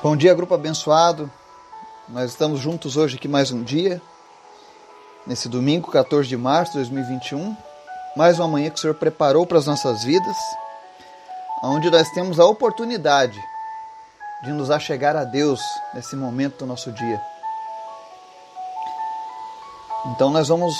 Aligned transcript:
Bom 0.00 0.16
dia, 0.16 0.32
grupo 0.32 0.54
abençoado. 0.54 1.28
Nós 2.08 2.30
estamos 2.30 2.60
juntos 2.60 2.96
hoje 2.96 3.16
aqui 3.16 3.26
mais 3.26 3.50
um 3.50 3.64
dia, 3.64 4.00
nesse 5.26 5.48
domingo, 5.48 5.90
14 5.90 6.28
de 6.28 6.36
março 6.36 6.70
de 6.70 6.78
2021. 6.78 7.56
Mais 8.14 8.38
uma 8.38 8.46
manhã 8.46 8.70
que 8.70 8.78
o 8.78 8.80
Senhor 8.80 8.94
preparou 8.94 9.44
para 9.44 9.58
as 9.58 9.66
nossas 9.66 10.04
vidas, 10.04 10.36
onde 11.64 11.90
nós 11.90 12.08
temos 12.10 12.38
a 12.38 12.46
oportunidade 12.46 13.36
de 14.44 14.52
nos 14.52 14.70
achegar 14.70 15.16
a 15.16 15.24
Deus 15.24 15.60
nesse 15.92 16.14
momento 16.14 16.58
do 16.58 16.66
nosso 16.66 16.92
dia. 16.92 17.20
Então 20.06 20.30
nós 20.30 20.46
vamos 20.46 20.76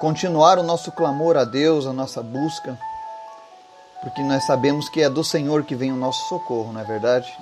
continuar 0.00 0.58
o 0.58 0.64
nosso 0.64 0.90
clamor 0.90 1.36
a 1.36 1.44
Deus, 1.44 1.86
a 1.86 1.92
nossa 1.92 2.20
busca, 2.24 2.76
porque 4.02 4.20
nós 4.20 4.44
sabemos 4.46 4.88
que 4.88 5.00
é 5.00 5.08
do 5.08 5.22
Senhor 5.22 5.62
que 5.62 5.76
vem 5.76 5.92
o 5.92 5.96
nosso 5.96 6.28
socorro, 6.28 6.72
não 6.72 6.80
é 6.80 6.84
verdade? 6.84 7.32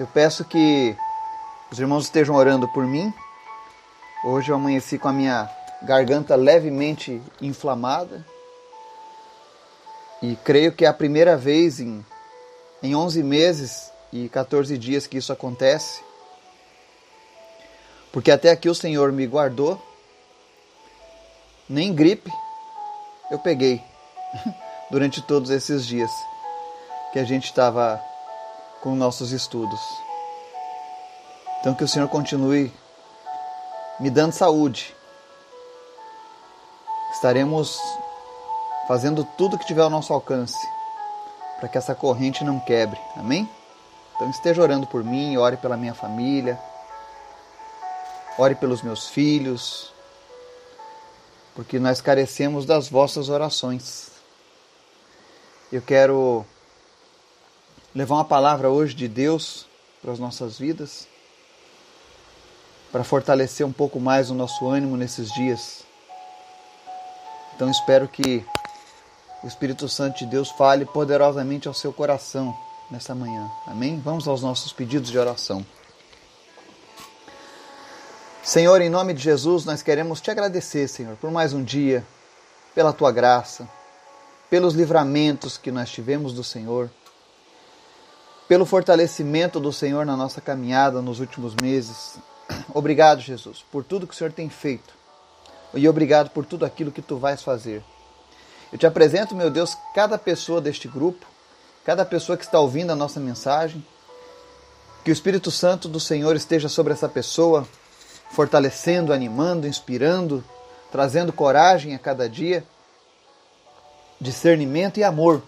Eu 0.00 0.06
peço 0.06 0.46
que 0.46 0.96
os 1.70 1.78
irmãos 1.78 2.04
estejam 2.04 2.34
orando 2.34 2.66
por 2.66 2.86
mim. 2.86 3.12
Hoje 4.24 4.50
eu 4.50 4.54
amanheci 4.54 4.98
com 4.98 5.08
a 5.08 5.12
minha 5.12 5.46
garganta 5.82 6.34
levemente 6.36 7.20
inflamada. 7.38 8.24
E 10.22 10.36
creio 10.36 10.72
que 10.72 10.86
é 10.86 10.88
a 10.88 10.94
primeira 10.94 11.36
vez 11.36 11.80
em, 11.80 12.02
em 12.82 12.96
11 12.96 13.22
meses 13.22 13.92
e 14.10 14.26
14 14.30 14.78
dias 14.78 15.06
que 15.06 15.18
isso 15.18 15.34
acontece. 15.34 16.02
Porque 18.10 18.30
até 18.30 18.50
aqui 18.50 18.70
o 18.70 18.74
Senhor 18.74 19.12
me 19.12 19.26
guardou. 19.26 19.78
Nem 21.68 21.92
gripe 21.94 22.32
eu 23.30 23.38
peguei 23.38 23.82
durante 24.90 25.20
todos 25.20 25.50
esses 25.50 25.86
dias 25.86 26.10
que 27.12 27.18
a 27.18 27.24
gente 27.24 27.44
estava 27.44 28.02
com 28.82 28.94
nossos 28.94 29.32
estudos. 29.32 29.80
Então 31.60 31.74
que 31.74 31.84
o 31.84 31.88
Senhor 31.88 32.08
continue 32.08 32.72
me 33.98 34.10
dando 34.10 34.32
saúde. 34.32 34.94
Estaremos 37.12 37.78
fazendo 38.88 39.24
tudo 39.36 39.58
que 39.58 39.66
tiver 39.66 39.82
ao 39.82 39.90
nosso 39.90 40.12
alcance 40.12 40.56
para 41.58 41.68
que 41.68 41.76
essa 41.76 41.94
corrente 41.94 42.42
não 42.42 42.58
quebre. 42.58 42.98
Amém? 43.16 43.48
Então 44.16 44.30
esteja 44.30 44.62
orando 44.62 44.86
por 44.86 45.04
mim, 45.04 45.36
ore 45.36 45.56
pela 45.58 45.76
minha 45.76 45.94
família, 45.94 46.58
ore 48.38 48.54
pelos 48.54 48.82
meus 48.82 49.08
filhos, 49.08 49.92
porque 51.54 51.78
nós 51.78 52.00
carecemos 52.00 52.64
das 52.64 52.88
vossas 52.88 53.28
orações. 53.28 54.10
Eu 55.70 55.82
quero 55.82 56.44
levar 57.94 58.16
uma 58.16 58.24
palavra 58.24 58.70
hoje 58.70 58.94
de 58.94 59.08
Deus 59.08 59.66
para 60.00 60.12
as 60.12 60.18
nossas 60.18 60.58
vidas, 60.58 61.06
para 62.92 63.04
fortalecer 63.04 63.66
um 63.66 63.72
pouco 63.72 64.00
mais 64.00 64.30
o 64.30 64.34
nosso 64.34 64.68
ânimo 64.68 64.96
nesses 64.96 65.32
dias. 65.32 65.82
Então 67.54 67.70
espero 67.70 68.08
que 68.08 68.44
o 69.42 69.46
Espírito 69.46 69.88
Santo 69.88 70.18
de 70.18 70.26
Deus 70.26 70.50
fale 70.50 70.84
poderosamente 70.84 71.68
ao 71.68 71.74
seu 71.74 71.92
coração 71.92 72.56
nessa 72.90 73.14
manhã. 73.14 73.50
Amém? 73.66 74.00
Vamos 74.00 74.26
aos 74.26 74.42
nossos 74.42 74.72
pedidos 74.72 75.10
de 75.10 75.18
oração. 75.18 75.64
Senhor, 78.42 78.80
em 78.80 78.88
nome 78.88 79.12
de 79.14 79.22
Jesus, 79.22 79.64
nós 79.64 79.82
queremos 79.82 80.20
te 80.20 80.30
agradecer, 80.30 80.88
Senhor, 80.88 81.16
por 81.16 81.30
mais 81.30 81.52
um 81.52 81.62
dia, 81.62 82.04
pela 82.74 82.92
tua 82.92 83.12
graça, 83.12 83.68
pelos 84.48 84.74
livramentos 84.74 85.58
que 85.58 85.70
nós 85.70 85.90
tivemos 85.90 86.32
do 86.32 86.42
Senhor 86.42 86.90
pelo 88.50 88.66
fortalecimento 88.66 89.60
do 89.60 89.72
Senhor 89.72 90.04
na 90.04 90.16
nossa 90.16 90.40
caminhada 90.40 91.00
nos 91.00 91.20
últimos 91.20 91.54
meses. 91.62 92.18
Obrigado, 92.74 93.20
Jesus, 93.20 93.64
por 93.70 93.84
tudo 93.84 94.08
que 94.08 94.12
o 94.12 94.16
Senhor 94.16 94.32
tem 94.32 94.48
feito. 94.50 94.92
E 95.72 95.88
obrigado 95.88 96.30
por 96.30 96.44
tudo 96.44 96.64
aquilo 96.64 96.90
que 96.90 97.00
tu 97.00 97.16
vais 97.16 97.44
fazer. 97.44 97.80
Eu 98.72 98.76
te 98.76 98.88
apresento, 98.88 99.36
meu 99.36 99.52
Deus, 99.52 99.78
cada 99.94 100.18
pessoa 100.18 100.60
deste 100.60 100.88
grupo, 100.88 101.24
cada 101.84 102.04
pessoa 102.04 102.36
que 102.36 102.42
está 102.42 102.58
ouvindo 102.58 102.90
a 102.90 102.96
nossa 102.96 103.20
mensagem. 103.20 103.86
Que 105.04 105.12
o 105.12 105.14
Espírito 105.14 105.52
Santo 105.52 105.88
do 105.88 106.00
Senhor 106.00 106.34
esteja 106.34 106.68
sobre 106.68 106.92
essa 106.92 107.08
pessoa, 107.08 107.64
fortalecendo, 108.32 109.12
animando, 109.12 109.64
inspirando, 109.64 110.42
trazendo 110.90 111.32
coragem 111.32 111.94
a 111.94 112.00
cada 112.00 112.28
dia, 112.28 112.64
discernimento 114.20 114.98
e 114.98 115.04
amor 115.04 115.40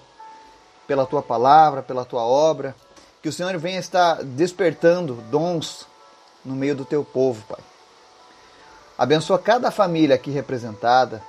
pela 0.86 1.04
tua 1.04 1.20
palavra, 1.22 1.82
pela 1.82 2.04
tua 2.04 2.22
obra, 2.22 2.76
que 3.22 3.28
o 3.28 3.32
Senhor 3.32 3.56
venha 3.56 3.78
estar 3.78 4.22
despertando 4.24 5.14
dons 5.30 5.86
no 6.44 6.56
meio 6.56 6.74
do 6.74 6.84
teu 6.84 7.04
povo, 7.04 7.42
Pai. 7.48 7.60
Abençoa 8.98 9.38
cada 9.38 9.70
família 9.70 10.16
aqui 10.16 10.30
representada. 10.30 11.22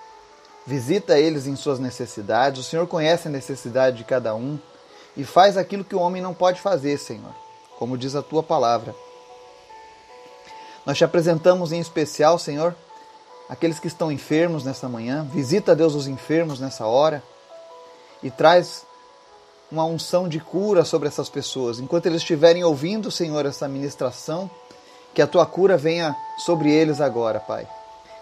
Visita 0.65 1.19
eles 1.19 1.45
em 1.45 1.55
suas 1.55 1.79
necessidades. 1.79 2.59
O 2.59 2.63
Senhor 2.63 2.87
conhece 2.87 3.27
a 3.27 3.31
necessidade 3.31 3.97
de 3.97 4.03
cada 4.03 4.33
um 4.33 4.59
e 5.15 5.23
faz 5.23 5.55
aquilo 5.55 5.83
que 5.83 5.95
o 5.95 5.99
homem 5.99 6.21
não 6.21 6.33
pode 6.33 6.59
fazer, 6.59 6.97
Senhor, 6.97 7.33
como 7.77 7.97
diz 7.97 8.15
a 8.15 8.23
tua 8.23 8.41
palavra. 8.41 8.95
Nós 10.85 10.97
te 10.97 11.03
apresentamos 11.03 11.71
em 11.71 11.79
especial, 11.79 12.39
Senhor, 12.39 12.75
aqueles 13.47 13.79
que 13.79 13.87
estão 13.87 14.11
enfermos 14.11 14.63
nessa 14.63 14.89
manhã. 14.89 15.27
Visita, 15.31 15.75
Deus, 15.75 15.93
os 15.93 16.07
enfermos 16.07 16.59
nessa 16.59 16.85
hora 16.85 17.21
e 18.21 18.31
traz 18.31 18.85
uma 19.73 19.85
unção 19.85 20.29
de 20.29 20.39
cura 20.39 20.85
sobre 20.85 21.07
essas 21.07 21.29
pessoas. 21.29 21.79
Enquanto 21.79 22.05
eles 22.05 22.21
estiverem 22.21 22.63
ouvindo, 22.63 23.09
Senhor, 23.09 23.43
essa 23.43 23.67
ministração, 23.67 24.47
que 25.15 25.21
a 25.21 25.25
tua 25.25 25.47
cura 25.47 25.75
venha 25.75 26.15
sobre 26.37 26.71
eles 26.71 27.01
agora, 27.01 27.39
Pai. 27.39 27.67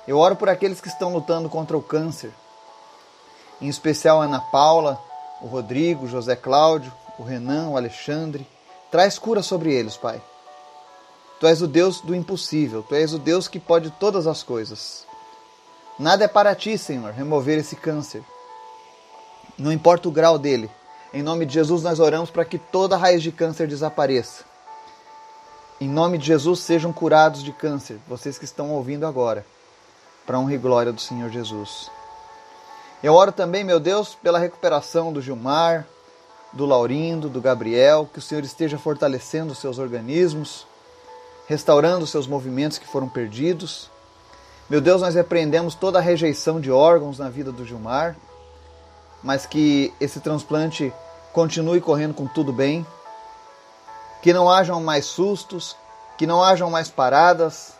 Eu 0.08 0.18
oro 0.18 0.38
por 0.38 0.48
aqueles 0.48 0.80
que 0.80 0.88
estão 0.88 1.12
lutando 1.12 1.50
contra 1.50 1.78
o 1.78 1.82
câncer, 1.82 2.32
em 3.60 3.68
especial 3.68 4.22
a 4.22 4.26
Ana 4.26 4.40
Paula, 4.40 4.98
o 5.42 5.48
Rodrigo, 5.48 6.06
o 6.06 6.08
José 6.08 6.38
Cláudio, 6.38 6.92
o 7.20 7.24
Renan, 7.24 7.68
o 7.68 7.76
Alexandre. 7.76 8.48
Traz 8.90 9.20
cura 9.20 9.44
sobre 9.44 9.74
eles, 9.74 9.98
Pai. 9.98 10.22
Tu 11.38 11.48
és 11.48 11.62
o 11.62 11.68
Deus 11.68 12.00
do 12.00 12.16
impossível, 12.16 12.82
tu 12.82 12.96
és 12.96 13.14
o 13.14 13.20
Deus 13.20 13.50
que 13.50 13.60
pode 13.60 13.92
todas 13.92 14.26
as 14.26 14.42
coisas. 14.42 15.06
Nada 16.00 16.24
é 16.24 16.28
para 16.30 16.56
ti, 16.56 16.78
Senhor, 16.78 17.12
remover 17.12 17.60
esse 17.60 17.76
câncer. 17.76 18.24
Não 19.58 19.72
importa 19.72 20.08
o 20.08 20.12
grau 20.12 20.40
dele, 20.40 20.72
em 21.14 21.22
nome 21.22 21.46
de 21.46 21.54
Jesus, 21.54 21.84
nós 21.84 22.00
oramos 22.00 22.30
para 22.30 22.46
que 22.46 22.58
toda 22.58 22.96
raiz 22.96 23.22
de 23.22 23.32
câncer 23.32 23.68
desapareça. 23.68 24.46
Em 25.80 25.90
nome 25.90 26.18
de 26.18 26.28
Jesus, 26.28 26.60
sejam 26.62 26.94
curados 26.94 27.44
de 27.44 27.52
câncer, 27.52 28.00
vocês 28.08 28.38
que 28.38 28.46
estão 28.46 28.72
ouvindo 28.72 29.06
agora, 29.06 29.46
para 30.26 30.40
honra 30.40 30.54
e 30.54 30.58
glória 30.58 30.94
do 30.94 31.02
Senhor 31.02 31.30
Jesus. 31.30 31.90
Eu 33.04 33.14
oro 33.14 33.32
também, 33.32 33.64
meu 33.64 33.80
Deus, 33.80 34.16
pela 34.16 34.40
recuperação 34.40 35.12
do 35.12 35.22
Gilmar, 35.22 35.86
do 36.54 36.66
Laurindo, 36.66 37.28
do 37.28 37.42
Gabriel, 37.42 38.08
que 38.12 38.20
o 38.20 38.22
Senhor 38.22 38.44
esteja 38.44 38.78
fortalecendo 38.78 39.52
os 39.52 39.58
seus 39.58 39.80
organismos, 39.80 40.66
restaurando 41.48 42.06
os 42.06 42.10
seus 42.10 42.28
movimentos 42.28 42.78
que 42.78 42.88
foram 42.88 43.10
perdidos. 43.10 43.90
Meu 44.70 44.80
Deus, 44.80 45.02
nós 45.02 45.16
repreendemos 45.16 45.76
toda 45.76 46.00
a 46.00 46.02
rejeição 46.02 46.62
de 46.62 46.72
órgãos 46.72 47.20
na 47.20 47.28
vida 47.28 47.52
do 47.52 47.66
Gilmar 47.66 48.16
mas 49.24 49.46
que 49.46 49.94
esse 50.00 50.20
transplante 50.20 50.94
continue 51.34 51.80
correndo 51.80 52.14
com 52.14 52.28
tudo 52.28 52.52
bem, 52.52 52.86
que 54.22 54.34
não 54.34 54.50
hajam 54.50 54.82
mais 54.82 55.06
sustos, 55.06 55.76
que 56.18 56.28
não 56.28 56.44
hajam 56.44 56.70
mais 56.70 56.90
paradas, 56.90 57.74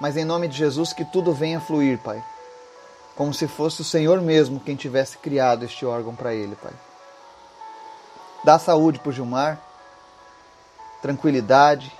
mas 0.00 0.16
em 0.16 0.24
nome 0.24 0.48
de 0.48 0.56
Jesus 0.56 0.92
que 0.92 1.04
tudo 1.04 1.32
venha 1.32 1.60
fluir, 1.60 1.98
Pai. 1.98 2.22
Como 3.16 3.34
se 3.34 3.46
fosse 3.46 3.82
o 3.82 3.84
Senhor 3.84 4.20
mesmo 4.20 4.60
quem 4.60 4.76
tivesse 4.76 5.18
criado 5.18 5.64
este 5.64 5.84
órgão 5.84 6.14
para 6.14 6.32
ele, 6.32 6.56
Pai. 6.56 6.72
Dá 8.44 8.58
saúde 8.58 8.98
para 8.98 9.10
o 9.10 9.12
Gilmar, 9.12 9.60
tranquilidade, 11.02 11.92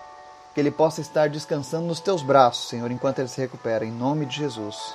que 0.54 0.60
ele 0.60 0.70
possa 0.70 1.00
estar 1.00 1.28
descansando 1.28 1.86
nos 1.86 2.00
teus 2.00 2.22
braços, 2.22 2.68
Senhor, 2.68 2.90
enquanto 2.90 3.18
ele 3.18 3.28
se 3.28 3.40
recupera, 3.40 3.84
em 3.84 3.92
nome 3.92 4.24
de 4.26 4.36
Jesus. 4.36 4.94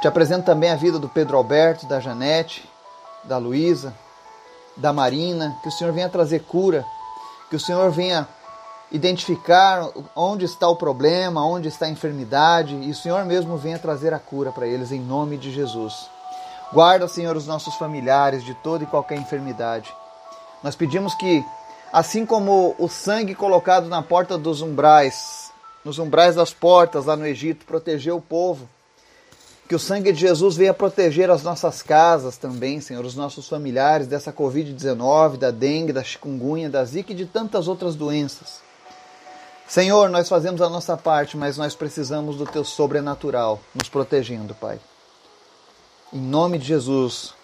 Te 0.00 0.06
apresento 0.06 0.46
também 0.46 0.70
a 0.70 0.76
vida 0.76 0.98
do 0.98 1.08
Pedro 1.08 1.36
Alberto, 1.36 1.86
da 1.86 1.98
Janete, 1.98 2.68
da 3.24 3.36
Luísa, 3.36 3.92
da 4.76 4.92
Marina, 4.92 5.56
que 5.60 5.68
o 5.68 5.72
Senhor 5.72 5.92
venha 5.92 6.08
trazer 6.08 6.44
cura, 6.44 6.84
que 7.50 7.56
o 7.56 7.60
Senhor 7.60 7.90
venha 7.90 8.28
identificar 8.92 9.88
onde 10.14 10.44
está 10.44 10.68
o 10.68 10.76
problema, 10.76 11.44
onde 11.44 11.66
está 11.66 11.86
a 11.86 11.90
enfermidade, 11.90 12.76
e 12.76 12.90
o 12.90 12.94
Senhor 12.94 13.24
mesmo 13.24 13.56
venha 13.56 13.78
trazer 13.78 14.14
a 14.14 14.20
cura 14.20 14.52
para 14.52 14.68
eles 14.68 14.92
em 14.92 15.00
nome 15.00 15.36
de 15.36 15.50
Jesus. 15.50 16.08
Guarda, 16.72 17.08
Senhor, 17.08 17.36
os 17.36 17.46
nossos 17.46 17.74
familiares 17.74 18.44
de 18.44 18.54
toda 18.54 18.84
e 18.84 18.86
qualquer 18.86 19.18
enfermidade. 19.18 19.92
Nós 20.62 20.76
pedimos 20.76 21.12
que, 21.14 21.44
assim 21.92 22.24
como 22.24 22.76
o 22.78 22.88
sangue 22.88 23.34
colocado 23.34 23.88
na 23.88 24.00
porta 24.00 24.38
dos 24.38 24.62
umbrais, 24.62 25.50
nos 25.84 25.98
umbrais 25.98 26.36
das 26.36 26.52
portas 26.52 27.06
lá 27.06 27.16
no 27.16 27.26
Egito, 27.26 27.66
protegeu 27.66 28.16
o 28.16 28.22
povo, 28.22 28.68
Que 29.68 29.74
o 29.74 29.78
sangue 29.78 30.12
de 30.12 30.20
Jesus 30.20 30.56
venha 30.56 30.72
proteger 30.72 31.30
as 31.30 31.42
nossas 31.42 31.82
casas 31.82 32.38
também, 32.38 32.80
Senhor, 32.80 33.04
os 33.04 33.14
nossos 33.14 33.46
familiares 33.46 34.06
dessa 34.06 34.32
Covid-19, 34.32 35.36
da 35.36 35.50
dengue, 35.50 35.92
da 35.92 36.02
chikungunya, 36.02 36.70
da 36.70 36.82
zika 36.86 37.12
e 37.12 37.14
de 37.14 37.26
tantas 37.26 37.68
outras 37.68 37.94
doenças. 37.94 38.62
Senhor, 39.68 40.08
nós 40.08 40.26
fazemos 40.26 40.62
a 40.62 40.70
nossa 40.70 40.96
parte, 40.96 41.36
mas 41.36 41.58
nós 41.58 41.74
precisamos 41.74 42.36
do 42.36 42.46
Teu 42.46 42.64
sobrenatural 42.64 43.60
nos 43.74 43.90
protegendo, 43.90 44.54
Pai. 44.54 44.80
Em 46.10 46.20
nome 46.20 46.56
de 46.56 46.64
Jesus. 46.64 47.34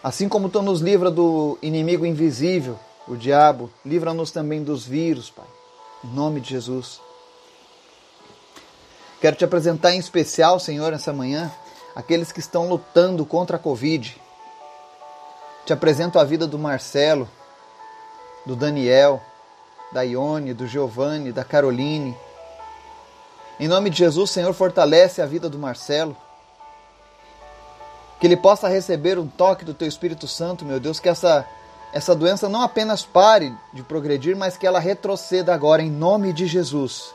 Assim 0.00 0.28
como 0.28 0.48
Tu 0.48 0.62
nos 0.62 0.80
livra 0.80 1.10
do 1.10 1.58
inimigo 1.60 2.06
invisível, 2.06 2.78
o 3.08 3.16
diabo, 3.16 3.68
livra-nos 3.84 4.30
também 4.30 4.62
dos 4.62 4.86
vírus, 4.86 5.28
Pai. 5.28 5.46
Em 6.04 6.14
nome 6.14 6.40
de 6.40 6.50
Jesus. 6.50 7.00
Quero 9.22 9.36
te 9.36 9.44
apresentar 9.44 9.92
em 9.92 10.00
especial, 10.00 10.58
Senhor, 10.58 10.92
essa 10.92 11.12
manhã, 11.12 11.48
aqueles 11.94 12.32
que 12.32 12.40
estão 12.40 12.68
lutando 12.68 13.24
contra 13.24 13.56
a 13.56 13.58
Covid. 13.58 14.20
Te 15.64 15.72
apresento 15.72 16.18
a 16.18 16.24
vida 16.24 16.44
do 16.44 16.58
Marcelo, 16.58 17.30
do 18.44 18.56
Daniel, 18.56 19.22
da 19.92 20.02
Ione, 20.02 20.52
do 20.52 20.66
Giovanni, 20.66 21.30
da 21.30 21.44
Caroline. 21.44 22.16
Em 23.60 23.68
nome 23.68 23.90
de 23.90 23.98
Jesus, 23.98 24.32
Senhor, 24.32 24.52
fortalece 24.54 25.22
a 25.22 25.26
vida 25.26 25.48
do 25.48 25.56
Marcelo. 25.56 26.16
Que 28.18 28.26
ele 28.26 28.36
possa 28.36 28.66
receber 28.66 29.20
um 29.20 29.28
toque 29.28 29.64
do 29.64 29.72
Teu 29.72 29.86
Espírito 29.86 30.26
Santo, 30.26 30.64
meu 30.64 30.80
Deus, 30.80 30.98
que 30.98 31.08
essa, 31.08 31.46
essa 31.92 32.12
doença 32.12 32.48
não 32.48 32.60
apenas 32.60 33.04
pare 33.04 33.54
de 33.72 33.84
progredir, 33.84 34.34
mas 34.34 34.56
que 34.56 34.66
ela 34.66 34.80
retroceda 34.80 35.54
agora, 35.54 35.80
em 35.80 35.92
nome 35.92 36.32
de 36.32 36.48
Jesus. 36.48 37.14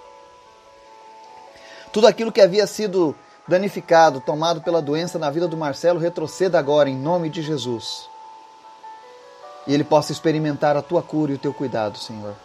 Tudo 1.92 2.08
aquilo 2.08 2.32
que 2.32 2.42
havia 2.42 2.68
sido 2.68 3.16
danificado, 3.48 4.20
tomado 4.20 4.62
pela 4.62 4.82
doença 4.82 5.18
na 5.18 5.30
vida 5.30 5.48
do 5.48 5.56
Marcelo, 5.56 6.00
retroceda 6.00 6.60
agora 6.60 6.90
em 6.90 6.98
nome 6.98 7.30
de 7.30 7.42
Jesus. 7.42 8.10
E 9.66 9.74
ele 9.74 9.84
possa 9.84 10.12
experimentar 10.12 10.76
a 10.76 10.82
tua 10.82 11.02
cura 11.02 11.32
e 11.32 11.36
o 11.36 11.40
teu 11.40 11.54
cuidado, 11.54 11.98
Senhor. 11.98 12.36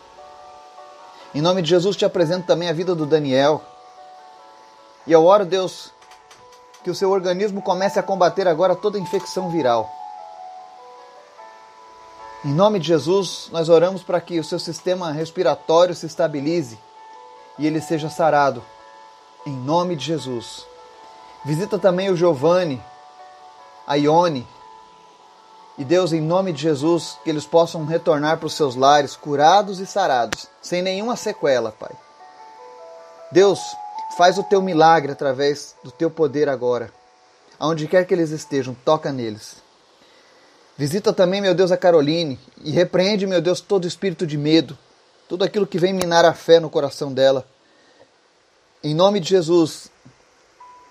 Em 1.34 1.40
nome 1.40 1.62
de 1.62 1.68
Jesus, 1.68 1.96
te 1.96 2.04
apresento 2.04 2.46
também 2.46 2.68
a 2.68 2.72
vida 2.72 2.94
do 2.94 3.06
Daniel. 3.06 3.62
E 5.06 5.12
eu 5.12 5.24
oro, 5.24 5.44
Deus, 5.44 5.90
que 6.84 6.90
o 6.90 6.94
seu 6.94 7.10
organismo 7.10 7.62
comece 7.62 7.98
a 7.98 8.02
combater 8.02 8.46
agora 8.46 8.76
toda 8.76 8.98
infecção 8.98 9.50
viral. 9.50 9.90
Em 12.44 12.52
nome 12.52 12.78
de 12.78 12.88
Jesus, 12.88 13.48
nós 13.52 13.68
oramos 13.68 14.02
para 14.02 14.20
que 14.20 14.38
o 14.38 14.44
seu 14.44 14.58
sistema 14.58 15.12
respiratório 15.12 15.94
se 15.94 16.06
estabilize 16.06 16.78
e 17.58 17.66
ele 17.66 17.80
seja 17.80 18.10
sarado 18.10 18.62
em 19.46 19.52
nome 19.52 19.96
de 19.96 20.04
Jesus. 20.04 20.66
Visita 21.44 21.78
também 21.78 22.10
o 22.10 22.16
Giovanni, 22.16 22.82
a 23.86 23.94
Ione. 23.94 24.46
E 25.76 25.84
Deus, 25.84 26.12
em 26.12 26.20
nome 26.20 26.52
de 26.52 26.62
Jesus, 26.62 27.18
que 27.24 27.30
eles 27.30 27.46
possam 27.46 27.84
retornar 27.84 28.38
para 28.38 28.46
os 28.46 28.54
seus 28.54 28.76
lares 28.76 29.16
curados 29.16 29.80
e 29.80 29.86
sarados, 29.86 30.46
sem 30.60 30.82
nenhuma 30.82 31.16
sequela, 31.16 31.72
Pai. 31.72 31.92
Deus, 33.32 33.58
faz 34.16 34.38
o 34.38 34.42
teu 34.42 34.60
milagre 34.60 35.12
através 35.12 35.74
do 35.82 35.90
teu 35.90 36.10
poder 36.10 36.48
agora. 36.48 36.92
Aonde 37.58 37.88
quer 37.88 38.04
que 38.06 38.12
eles 38.12 38.30
estejam, 38.30 38.76
toca 38.84 39.10
neles. 39.10 39.56
Visita 40.76 41.12
também, 41.12 41.40
meu 41.40 41.54
Deus, 41.54 41.72
a 41.72 41.76
Caroline 41.76 42.38
e 42.62 42.70
repreende, 42.70 43.26
meu 43.26 43.40
Deus, 43.40 43.60
todo 43.60 43.86
espírito 43.86 44.26
de 44.26 44.36
medo, 44.36 44.76
tudo 45.28 45.44
aquilo 45.44 45.66
que 45.66 45.78
vem 45.78 45.92
minar 45.92 46.24
a 46.24 46.34
fé 46.34 46.60
no 46.60 46.70
coração 46.70 47.12
dela. 47.12 47.46
Em 48.84 48.94
nome 48.94 49.20
de 49.20 49.28
Jesus, 49.28 49.90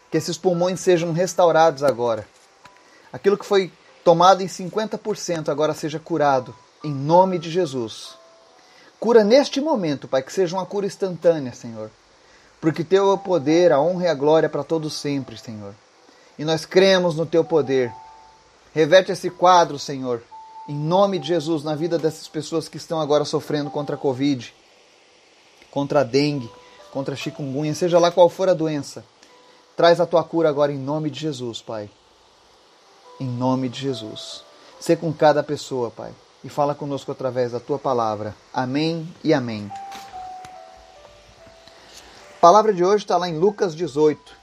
que 0.09 0.17
esses 0.17 0.37
pulmões 0.37 0.79
sejam 0.79 1.11
restaurados 1.11 1.83
agora. 1.83 2.25
Aquilo 3.11 3.37
que 3.37 3.45
foi 3.45 3.71
tomado 4.03 4.41
em 4.41 4.47
50% 4.47 5.49
agora 5.49 5.73
seja 5.73 5.99
curado. 5.99 6.55
Em 6.83 6.93
nome 6.93 7.37
de 7.37 7.51
Jesus. 7.51 8.15
Cura 8.97 9.23
neste 9.23 9.59
momento, 9.59 10.07
Pai, 10.07 10.21
que 10.21 10.31
seja 10.31 10.55
uma 10.55 10.65
cura 10.65 10.85
instantânea, 10.85 11.53
Senhor. 11.53 11.91
Porque 12.61 12.83
teu 12.83 13.09
é 13.09 13.13
o 13.13 13.17
poder, 13.17 13.71
a 13.73 13.81
honra 13.81 14.05
e 14.05 14.07
a 14.07 14.13
glória 14.13 14.47
para 14.47 14.63
todos 14.63 14.93
sempre, 14.93 15.37
Senhor. 15.37 15.73
E 16.39 16.45
nós 16.45 16.65
cremos 16.65 17.15
no 17.15 17.25
teu 17.25 17.43
poder. 17.43 17.91
Reverte 18.73 19.11
esse 19.11 19.29
quadro, 19.29 19.77
Senhor, 19.77 20.23
em 20.67 20.75
nome 20.75 21.19
de 21.19 21.27
Jesus, 21.27 21.63
na 21.63 21.75
vida 21.75 21.99
dessas 21.99 22.27
pessoas 22.29 22.69
que 22.69 22.77
estão 22.77 23.01
agora 23.01 23.25
sofrendo 23.25 23.69
contra 23.69 23.95
a 23.95 23.99
Covid, 23.99 24.53
contra 25.69 25.99
a 25.99 26.03
dengue, 26.03 26.49
contra 26.91 27.15
chikungunya, 27.15 27.73
seja 27.73 27.97
lá 27.99 28.11
qual 28.11 28.29
for 28.29 28.49
a 28.49 28.53
doença. 28.53 29.03
Traz 29.75 29.99
a 29.99 30.05
tua 30.05 30.23
cura 30.23 30.49
agora 30.49 30.71
em 30.71 30.77
nome 30.77 31.09
de 31.09 31.19
Jesus, 31.19 31.61
Pai. 31.61 31.89
Em 33.19 33.27
nome 33.27 33.69
de 33.69 33.79
Jesus. 33.79 34.43
Sê 34.79 34.95
com 34.95 35.11
cada 35.13 35.41
pessoa, 35.41 35.89
Pai. 35.89 36.11
E 36.43 36.49
fala 36.49 36.75
conosco 36.75 37.11
através 37.11 37.51
da 37.51 37.59
tua 37.59 37.79
palavra. 37.79 38.35
Amém 38.53 39.07
e 39.23 39.33
amém. 39.33 39.71
A 42.37 42.41
palavra 42.41 42.73
de 42.73 42.83
hoje 42.83 43.03
está 43.03 43.17
lá 43.17 43.29
em 43.29 43.37
Lucas 43.37 43.75
18. 43.75 44.41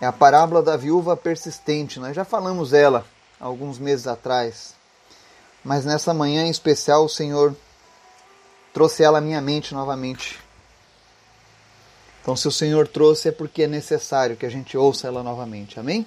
É 0.00 0.06
a 0.06 0.12
parábola 0.12 0.62
da 0.62 0.76
viúva 0.76 1.16
persistente. 1.16 1.98
Nós 1.98 2.14
já 2.14 2.24
falamos 2.24 2.72
ela 2.74 3.06
alguns 3.40 3.78
meses 3.78 4.06
atrás. 4.06 4.74
Mas 5.64 5.84
nessa 5.84 6.12
manhã 6.12 6.44
em 6.46 6.50
especial 6.50 7.04
o 7.04 7.08
Senhor 7.08 7.56
trouxe 8.76 9.02
ela 9.02 9.16
à 9.16 9.20
minha 9.22 9.40
mente 9.40 9.72
novamente. 9.72 10.38
Então, 12.20 12.36
se 12.36 12.46
o 12.46 12.52
Senhor 12.52 12.86
trouxe, 12.86 13.30
é 13.30 13.32
porque 13.32 13.62
é 13.62 13.66
necessário 13.66 14.36
que 14.36 14.44
a 14.44 14.50
gente 14.50 14.76
ouça 14.76 15.06
ela 15.06 15.22
novamente. 15.22 15.80
Amém? 15.80 16.04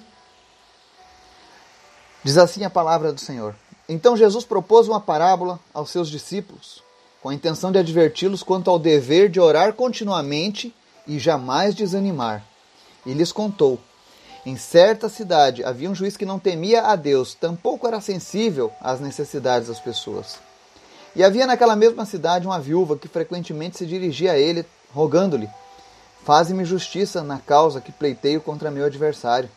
Diz 2.22 2.38
assim 2.38 2.62
a 2.62 2.70
palavra 2.70 3.12
do 3.12 3.20
Senhor. 3.20 3.56
Então 3.88 4.16
Jesus 4.16 4.44
propôs 4.44 4.86
uma 4.86 5.00
parábola 5.00 5.58
aos 5.74 5.90
seus 5.90 6.08
discípulos, 6.08 6.80
com 7.20 7.30
a 7.30 7.34
intenção 7.34 7.72
de 7.72 7.78
adverti-los 7.80 8.44
quanto 8.44 8.70
ao 8.70 8.78
dever 8.78 9.28
de 9.28 9.40
orar 9.40 9.72
continuamente 9.72 10.72
e 11.08 11.18
jamais 11.18 11.74
desanimar. 11.74 12.44
E 13.04 13.12
lhes 13.12 13.32
contou: 13.32 13.80
Em 14.46 14.56
certa 14.56 15.08
cidade 15.08 15.64
havia 15.64 15.90
um 15.90 15.94
juiz 15.94 16.16
que 16.16 16.24
não 16.24 16.38
temia 16.38 16.82
a 16.82 16.94
Deus, 16.94 17.34
tampouco 17.34 17.88
era 17.88 18.00
sensível 18.00 18.70
às 18.80 19.00
necessidades 19.00 19.66
das 19.66 19.80
pessoas. 19.80 20.38
E 21.14 21.24
havia 21.24 21.46
naquela 21.46 21.74
mesma 21.74 22.04
cidade 22.04 22.46
uma 22.46 22.60
viúva 22.60 22.96
que 22.96 23.08
frequentemente 23.08 23.78
se 23.78 23.86
dirigia 23.86 24.32
a 24.32 24.38
ele, 24.38 24.64
rogando-lhe: 24.94 25.48
Faze-me 26.24 26.64
justiça 26.64 27.22
na 27.22 27.38
causa 27.38 27.80
que 27.80 27.90
pleiteio 27.90 28.40
contra 28.40 28.70
meu 28.70 28.84
adversário. 28.84 29.50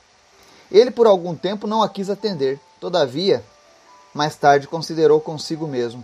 Ele 0.72 0.90
por 0.90 1.06
algum 1.06 1.36
tempo 1.36 1.68
não 1.68 1.84
a 1.84 1.90
quis 1.90 2.10
atender. 2.10 2.60
Todavia, 2.80 3.44
mais 4.14 4.36
tarde 4.36 4.68
considerou 4.68 5.22
consigo 5.22 5.68
mesmo: 5.68 6.04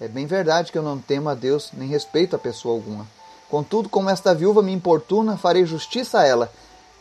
É 0.00 0.06
bem 0.06 0.26
verdade 0.26 0.70
que 0.70 0.76
eu 0.76 0.82
não 0.82 0.98
temo 0.98 1.28
a 1.28 1.34
Deus, 1.34 1.70
nem 1.72 1.88
respeito 1.88 2.36
a 2.36 2.38
pessoa 2.38 2.74
alguma. 2.74 3.06
Contudo, 3.48 3.88
como 3.88 4.10
esta 4.10 4.34
viúva 4.34 4.62
me 4.62 4.72
importuna, 4.72 5.36
farei 5.36 5.64
justiça 5.64 6.20
a 6.20 6.26
ela, 6.26 6.52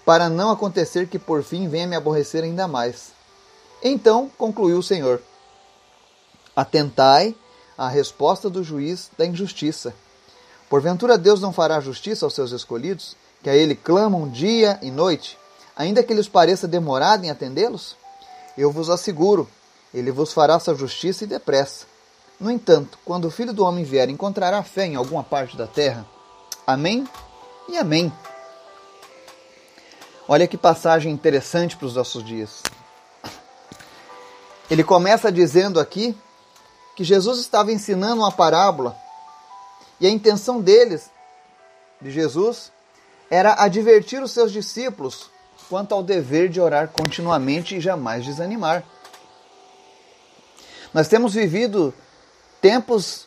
para 0.06 0.30
não 0.30 0.50
acontecer 0.50 1.08
que 1.08 1.20
por 1.20 1.44
fim 1.44 1.68
venha 1.68 1.86
me 1.86 1.96
aborrecer 1.96 2.44
ainda 2.44 2.68
mais. 2.68 3.12
Então 3.84 4.32
concluiu 4.38 4.80
o 4.80 4.84
Senhor: 4.84 5.22
Atentai 6.56 7.36
a 7.80 7.88
resposta 7.88 8.50
do 8.50 8.62
juiz 8.62 9.10
da 9.18 9.26
injustiça. 9.26 9.94
Porventura 10.70 11.18
Deus 11.18 11.40
não 11.40 11.54
fará 11.54 11.80
justiça 11.80 12.26
aos 12.26 12.34
seus 12.34 12.52
escolhidos, 12.52 13.16
que 13.42 13.50
a 13.50 13.56
ele 13.56 13.74
clamam 13.74 14.28
dia 14.28 14.78
e 14.82 14.92
noite, 14.92 15.38
ainda 15.78 16.04
que 16.04 16.14
lhes 16.14 16.28
pareça 16.28 16.68
demorado 16.68 17.24
em 17.24 17.30
atendê-los? 17.30 17.96
Eu 18.58 18.70
vos 18.70 18.90
asseguro, 18.90 19.50
ele 19.94 20.12
vos 20.12 20.34
fará 20.34 20.56
essa 20.56 20.76
justiça 20.76 21.24
e 21.24 21.28
depressa. 21.28 21.86
No 22.38 22.52
entanto, 22.52 23.00
quando 23.06 23.26
o 23.26 23.32
Filho 23.32 23.54
do 23.54 23.64
Homem 23.64 23.86
vier, 23.86 24.10
encontrará 24.10 24.62
fé 24.62 24.86
em 24.86 24.98
alguma 24.98 25.24
parte 25.24 25.56
da 25.56 25.66
terra? 25.66 26.06
Amém 26.68 27.08
e 27.70 27.78
amém. 27.78 28.12
Olha 30.28 30.48
que 30.48 30.58
passagem 30.58 31.14
interessante 31.14 31.78
para 31.78 31.88
os 31.88 31.96
nossos 31.96 32.26
dias. 32.26 32.62
Ele 34.70 34.84
começa 34.84 35.32
dizendo 35.32 35.80
aqui 35.80 36.14
que 37.00 37.04
Jesus 37.06 37.40
estava 37.40 37.72
ensinando 37.72 38.24
uma 38.24 38.30
parábola 38.30 38.94
e 40.02 40.06
a 40.06 40.10
intenção 40.10 40.60
deles, 40.60 41.10
de 42.02 42.12
Jesus, 42.12 42.74
era 43.30 43.64
advertir 43.64 44.22
os 44.22 44.34
seus 44.34 44.52
discípulos 44.52 45.30
quanto 45.70 45.96
ao 45.96 46.04
dever 46.04 46.50
de 46.50 46.60
orar 46.60 46.90
continuamente 46.90 47.78
e 47.78 47.80
jamais 47.80 48.26
desanimar. 48.26 48.84
Nós 50.94 51.08
temos 51.08 51.34
vivido 51.34 51.94
tempos 52.62 53.26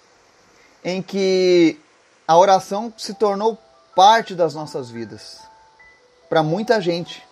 em 0.84 1.00
que 1.00 1.80
a 2.28 2.36
oração 2.36 2.92
se 2.94 3.14
tornou 3.14 3.56
parte 3.96 4.34
das 4.34 4.54
nossas 4.54 4.90
vidas, 4.90 5.38
para 6.28 6.42
muita 6.42 6.78
gente. 6.78 7.26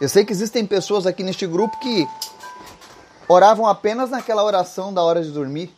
Eu 0.00 0.08
sei 0.08 0.24
que 0.24 0.32
existem 0.32 0.66
pessoas 0.66 1.06
aqui 1.06 1.22
neste 1.22 1.46
grupo 1.46 1.78
que 1.78 2.04
oravam 3.32 3.64
apenas 3.64 4.10
naquela 4.10 4.42
oração 4.42 4.92
da 4.92 5.04
hora 5.04 5.22
de 5.22 5.30
dormir. 5.30 5.72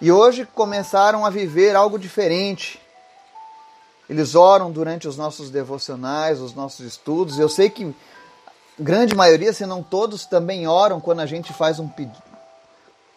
E 0.00 0.10
hoje 0.10 0.46
começaram 0.46 1.26
a 1.26 1.30
viver 1.30 1.76
algo 1.76 1.98
diferente. 1.98 2.80
eles 4.08 4.34
oram 4.34 4.72
durante 4.72 5.06
os 5.06 5.18
nossos 5.18 5.50
devocionais, 5.50 6.40
os 6.40 6.54
nossos 6.54 6.86
estudos. 6.86 7.38
Eu 7.38 7.50
sei 7.50 7.68
que 7.68 7.94
grande 8.78 9.14
maioria, 9.14 9.52
se 9.52 9.66
não 9.66 9.82
todos, 9.82 10.24
também 10.24 10.66
oram 10.66 11.02
quando 11.02 11.20
a 11.20 11.26
gente 11.26 11.52
faz 11.52 11.78
um 11.78 11.86
pedido. 11.86 12.22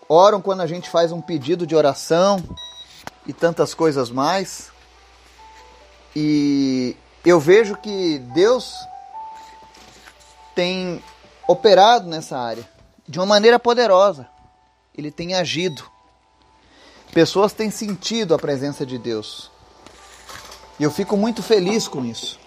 Oram 0.10 0.42
quando 0.42 0.60
a 0.60 0.68
gente 0.68 0.90
faz 0.90 1.14
um 1.14 1.22
pedido 1.22 1.66
de 1.66 1.74
oração 1.74 2.44
e 3.26 3.32
tantas 3.32 3.74
coisas 3.74 4.10
mais. 4.10 4.70
E 6.14 6.98
eu 7.24 7.40
vejo 7.40 7.78
que 7.78 8.20
Deus 8.34 8.76
tem 10.54 11.02
operado 11.52 12.08
nessa 12.08 12.38
área 12.38 12.68
de 13.08 13.20
uma 13.20 13.26
maneira 13.26 13.60
poderosa. 13.60 14.28
Ele 14.98 15.12
tem 15.12 15.36
agido. 15.36 15.84
Pessoas 17.14 17.54
têm 17.54 17.70
sentido 17.70 18.34
a 18.34 18.40
presença 18.40 18.86
de 18.86 18.98
Deus. 18.98 19.52
E 20.80 20.84
eu 20.84 20.92
fico 20.92 21.18
muito 21.18 21.44
feliz 21.44 21.88
com 21.88 22.06
isso. 22.06 22.40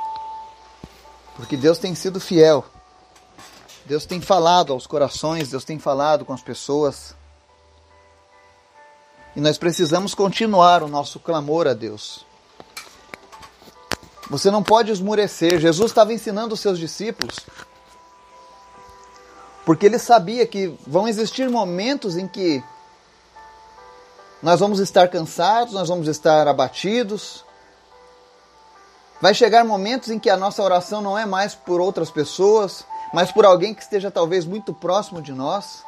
Porque 1.36 1.56
Deus 1.56 1.78
tem 1.78 1.94
sido 1.94 2.18
fiel. 2.20 2.64
Deus 3.84 4.06
tem 4.06 4.20
falado 4.20 4.72
aos 4.72 4.86
corações, 4.86 5.50
Deus 5.50 5.64
tem 5.64 5.78
falado 5.78 6.24
com 6.24 6.32
as 6.32 6.42
pessoas. 6.42 7.14
E 9.36 9.40
nós 9.40 9.58
precisamos 9.58 10.14
continuar 10.14 10.82
o 10.82 10.88
nosso 10.88 11.20
clamor 11.20 11.66
a 11.66 11.74
Deus. 11.74 12.24
Você 14.30 14.50
não 14.50 14.62
pode 14.62 14.90
esmurecer. 14.90 15.60
Jesus 15.60 15.90
estava 15.90 16.12
ensinando 16.12 16.54
os 16.54 16.60
seus 16.60 16.78
discípulos, 16.78 17.40
porque 19.64 19.86
ele 19.86 19.98
sabia 19.98 20.46
que 20.46 20.76
vão 20.86 21.08
existir 21.08 21.48
momentos 21.48 22.16
em 22.16 22.28
que 22.28 22.62
nós 24.42 24.60
vamos 24.60 24.78
estar 24.78 25.08
cansados, 25.08 25.72
nós 25.72 25.88
vamos 25.88 26.06
estar 26.06 26.46
abatidos, 26.46 27.44
Vai 29.24 29.32
chegar 29.32 29.64
momentos 29.64 30.10
em 30.10 30.18
que 30.18 30.28
a 30.28 30.36
nossa 30.36 30.62
oração 30.62 31.00
não 31.00 31.16
é 31.16 31.24
mais 31.24 31.54
por 31.54 31.80
outras 31.80 32.10
pessoas, 32.10 32.84
mas 33.10 33.32
por 33.32 33.46
alguém 33.46 33.72
que 33.72 33.80
esteja 33.80 34.10
talvez 34.10 34.44
muito 34.44 34.74
próximo 34.74 35.22
de 35.22 35.32
nós. 35.32 35.82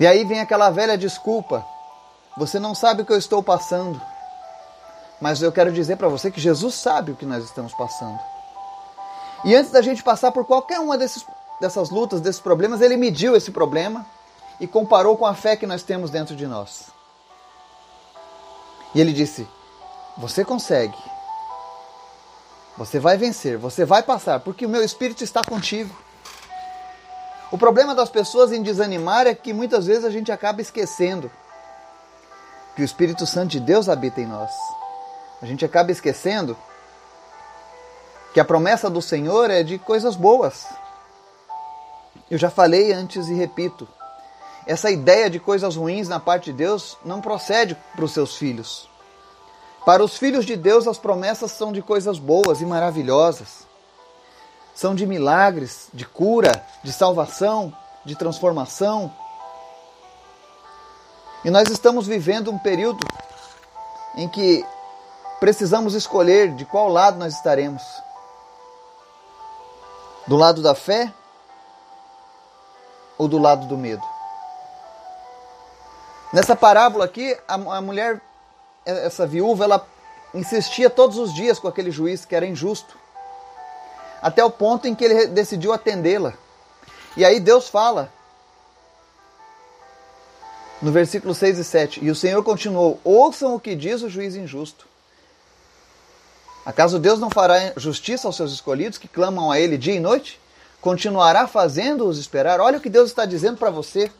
E 0.00 0.06
aí 0.06 0.24
vem 0.24 0.40
aquela 0.40 0.70
velha 0.70 0.96
desculpa: 0.96 1.62
você 2.38 2.58
não 2.58 2.74
sabe 2.74 3.02
o 3.02 3.04
que 3.04 3.12
eu 3.12 3.18
estou 3.18 3.42
passando. 3.42 4.00
Mas 5.20 5.42
eu 5.42 5.52
quero 5.52 5.70
dizer 5.70 5.96
para 5.96 6.08
você 6.08 6.30
que 6.30 6.40
Jesus 6.40 6.74
sabe 6.74 7.12
o 7.12 7.16
que 7.16 7.26
nós 7.26 7.44
estamos 7.44 7.74
passando. 7.74 8.18
E 9.44 9.54
antes 9.54 9.70
da 9.70 9.82
gente 9.82 10.02
passar 10.02 10.30
por 10.32 10.44
qualquer 10.44 10.78
uma 10.78 10.96
desses, 10.96 11.24
dessas 11.60 11.90
lutas, 11.90 12.20
desses 12.20 12.40
problemas, 12.40 12.80
ele 12.80 12.96
mediu 12.96 13.34
esse 13.34 13.50
problema 13.50 14.06
e 14.60 14.66
comparou 14.66 15.16
com 15.16 15.26
a 15.26 15.34
fé 15.34 15.56
que 15.56 15.66
nós 15.66 15.82
temos 15.82 16.10
dentro 16.10 16.36
de 16.36 16.46
nós. 16.46 16.86
E 18.94 19.00
ele 19.00 19.12
disse: 19.12 19.48
você 20.16 20.44
consegue. 20.44 20.96
Você 22.76 22.98
vai 22.98 23.16
vencer, 23.16 23.58
você 23.58 23.84
vai 23.84 24.02
passar, 24.02 24.40
porque 24.40 24.64
o 24.64 24.68
meu 24.68 24.82
espírito 24.82 25.22
está 25.22 25.42
contigo. 25.44 25.94
O 27.50 27.58
problema 27.58 27.94
das 27.94 28.08
pessoas 28.08 28.50
em 28.50 28.62
desanimar 28.62 29.26
é 29.26 29.34
que 29.34 29.52
muitas 29.52 29.86
vezes 29.86 30.04
a 30.04 30.10
gente 30.10 30.32
acaba 30.32 30.62
esquecendo 30.62 31.30
que 32.74 32.80
o 32.80 32.84
Espírito 32.84 33.26
Santo 33.26 33.50
de 33.50 33.60
Deus 33.60 33.90
habita 33.90 34.22
em 34.22 34.26
nós. 34.26 34.50
A 35.42 35.44
gente 35.44 35.62
acaba 35.62 35.92
esquecendo 35.92 36.56
que 38.32 38.40
a 38.40 38.44
promessa 38.44 38.88
do 38.88 39.02
Senhor 39.02 39.50
é 39.50 39.62
de 39.62 39.78
coisas 39.78 40.16
boas. 40.16 40.66
Eu 42.30 42.38
já 42.38 42.50
falei 42.50 42.92
antes 42.92 43.28
e 43.28 43.34
repito. 43.34 43.86
Essa 44.66 44.90
ideia 44.90 45.28
de 45.28 45.38
coisas 45.38 45.76
ruins 45.76 46.08
na 46.08 46.20
parte 46.20 46.46
de 46.46 46.52
Deus 46.54 46.96
não 47.04 47.20
procede 47.20 47.76
para 47.94 48.04
os 48.04 48.12
seus 48.12 48.36
filhos. 48.36 48.88
Para 49.84 50.02
os 50.02 50.16
filhos 50.16 50.46
de 50.46 50.56
Deus, 50.56 50.86
as 50.86 50.96
promessas 50.96 51.50
são 51.50 51.72
de 51.72 51.82
coisas 51.82 52.18
boas 52.18 52.60
e 52.60 52.64
maravilhosas. 52.66 53.66
São 54.74 54.94
de 54.94 55.04
milagres, 55.04 55.88
de 55.92 56.06
cura, 56.06 56.64
de 56.82 56.92
salvação, 56.92 57.76
de 58.04 58.14
transformação. 58.14 59.12
E 61.44 61.50
nós 61.50 61.68
estamos 61.68 62.06
vivendo 62.06 62.50
um 62.50 62.58
período 62.58 63.04
em 64.14 64.28
que 64.28 64.64
precisamos 65.40 65.94
escolher 65.94 66.54
de 66.54 66.64
qual 66.64 66.88
lado 66.88 67.18
nós 67.18 67.34
estaremos. 67.34 67.82
Do 70.26 70.36
lado 70.36 70.62
da 70.62 70.74
fé 70.74 71.12
ou 73.18 73.26
do 73.26 73.38
lado 73.38 73.66
do 73.66 73.76
medo? 73.76 74.02
Nessa 76.32 76.56
parábola 76.56 77.04
aqui, 77.04 77.36
a, 77.46 77.80
mulher 77.80 78.20
essa 78.86 79.26
viúva, 79.26 79.64
ela 79.64 79.86
insistia 80.34 80.88
todos 80.88 81.18
os 81.18 81.34
dias 81.34 81.58
com 81.58 81.68
aquele 81.68 81.90
juiz 81.90 82.24
que 82.24 82.34
era 82.34 82.46
injusto. 82.46 82.96
Até 84.20 84.44
o 84.44 84.50
ponto 84.50 84.86
em 84.86 84.94
que 84.94 85.04
ele 85.04 85.26
decidiu 85.26 85.72
atendê-la. 85.72 86.34
E 87.16 87.24
aí 87.24 87.38
Deus 87.38 87.68
fala, 87.68 88.10
no 90.80 90.90
versículo 90.90 91.34
6 91.34 91.58
e 91.58 91.64
7, 91.64 92.04
e 92.04 92.10
o 92.10 92.14
Senhor 92.14 92.42
continuou: 92.42 92.98
Ouçam 93.04 93.54
o 93.54 93.60
que 93.60 93.74
diz 93.74 94.02
o 94.02 94.08
juiz 94.08 94.34
injusto. 94.34 94.86
Acaso 96.64 96.98
Deus 96.98 97.18
não 97.18 97.30
fará 97.30 97.72
justiça 97.76 98.26
aos 98.26 98.36
seus 98.36 98.52
escolhidos 98.52 98.98
que 98.98 99.08
clamam 99.08 99.50
a 99.50 99.58
Ele 99.58 99.76
dia 99.76 99.94
e 99.94 100.00
noite? 100.00 100.40
Continuará 100.80 101.46
fazendo-os 101.46 102.18
esperar? 102.18 102.60
Olha 102.60 102.78
o 102.78 102.80
que 102.80 102.90
Deus 102.90 103.10
está 103.10 103.24
dizendo 103.24 103.56
para 103.56 103.70
você. 103.70 104.10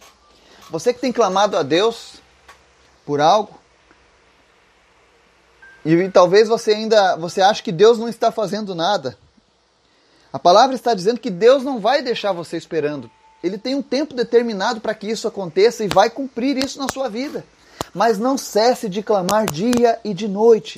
Você 0.71 0.93
que 0.93 1.01
tem 1.01 1.13
clamado 1.13 1.57
a 1.57 1.63
Deus 1.63 2.15
por 3.05 3.21
algo, 3.21 3.61
e 5.85 6.09
talvez 6.11 6.49
você 6.49 6.73
ainda 6.73 7.17
você 7.17 7.41
ache 7.41 7.63
que 7.63 7.73
Deus 7.73 7.99
não 7.99 8.09
está 8.09 8.31
fazendo 8.31 8.75
nada. 8.75 9.19
A 10.33 10.39
palavra 10.39 10.75
está 10.75 10.95
dizendo 10.95 11.21
que 11.21 11.31
Deus 11.31 11.63
não 11.63 11.81
vai 11.81 12.01
deixar 12.01 12.33
você 12.33 12.57
esperando. 12.57 13.11
Ele 13.43 13.59
tem 13.59 13.75
um 13.75 13.83
tempo 13.83 14.15
determinado 14.15 14.81
para 14.81 14.95
que 14.95 15.09
isso 15.09 15.27
aconteça 15.27 15.85
e 15.85 15.89
vai 15.89 16.09
cumprir 16.09 16.57
isso 16.57 16.79
na 16.79 16.87
sua 16.93 17.09
vida. 17.09 17.45
Mas 17.93 18.19
não 18.19 18.39
cesse 18.39 18.89
de 18.89 19.03
clamar 19.03 19.47
dia 19.47 19.99
e 20.05 20.15
de 20.15 20.29
noite. 20.29 20.77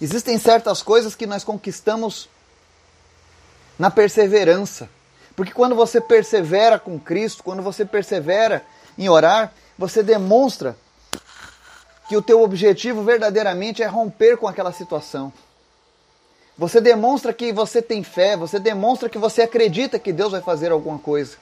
Existem 0.00 0.38
certas 0.38 0.82
coisas 0.82 1.14
que 1.14 1.26
nós 1.26 1.42
conquistamos 1.42 2.28
na 3.78 3.90
perseverança. 3.90 4.88
Porque 5.34 5.52
quando 5.52 5.74
você 5.74 6.00
persevera 6.00 6.78
com 6.78 6.98
Cristo, 6.98 7.42
quando 7.42 7.62
você 7.62 7.84
persevera 7.84 8.64
em 8.96 9.08
orar, 9.08 9.52
você 9.76 10.02
demonstra 10.02 10.76
que 12.08 12.16
o 12.16 12.22
teu 12.22 12.42
objetivo 12.42 13.02
verdadeiramente 13.02 13.82
é 13.82 13.86
romper 13.86 14.36
com 14.36 14.48
aquela 14.48 14.72
situação. 14.72 15.32
Você 16.56 16.80
demonstra 16.80 17.32
que 17.32 17.52
você 17.52 17.80
tem 17.80 18.02
fé, 18.02 18.36
você 18.36 18.58
demonstra 18.58 19.08
que 19.08 19.18
você 19.18 19.42
acredita 19.42 19.98
que 19.98 20.12
Deus 20.12 20.32
vai 20.32 20.40
fazer 20.40 20.72
alguma 20.72 20.98
coisa. 20.98 21.36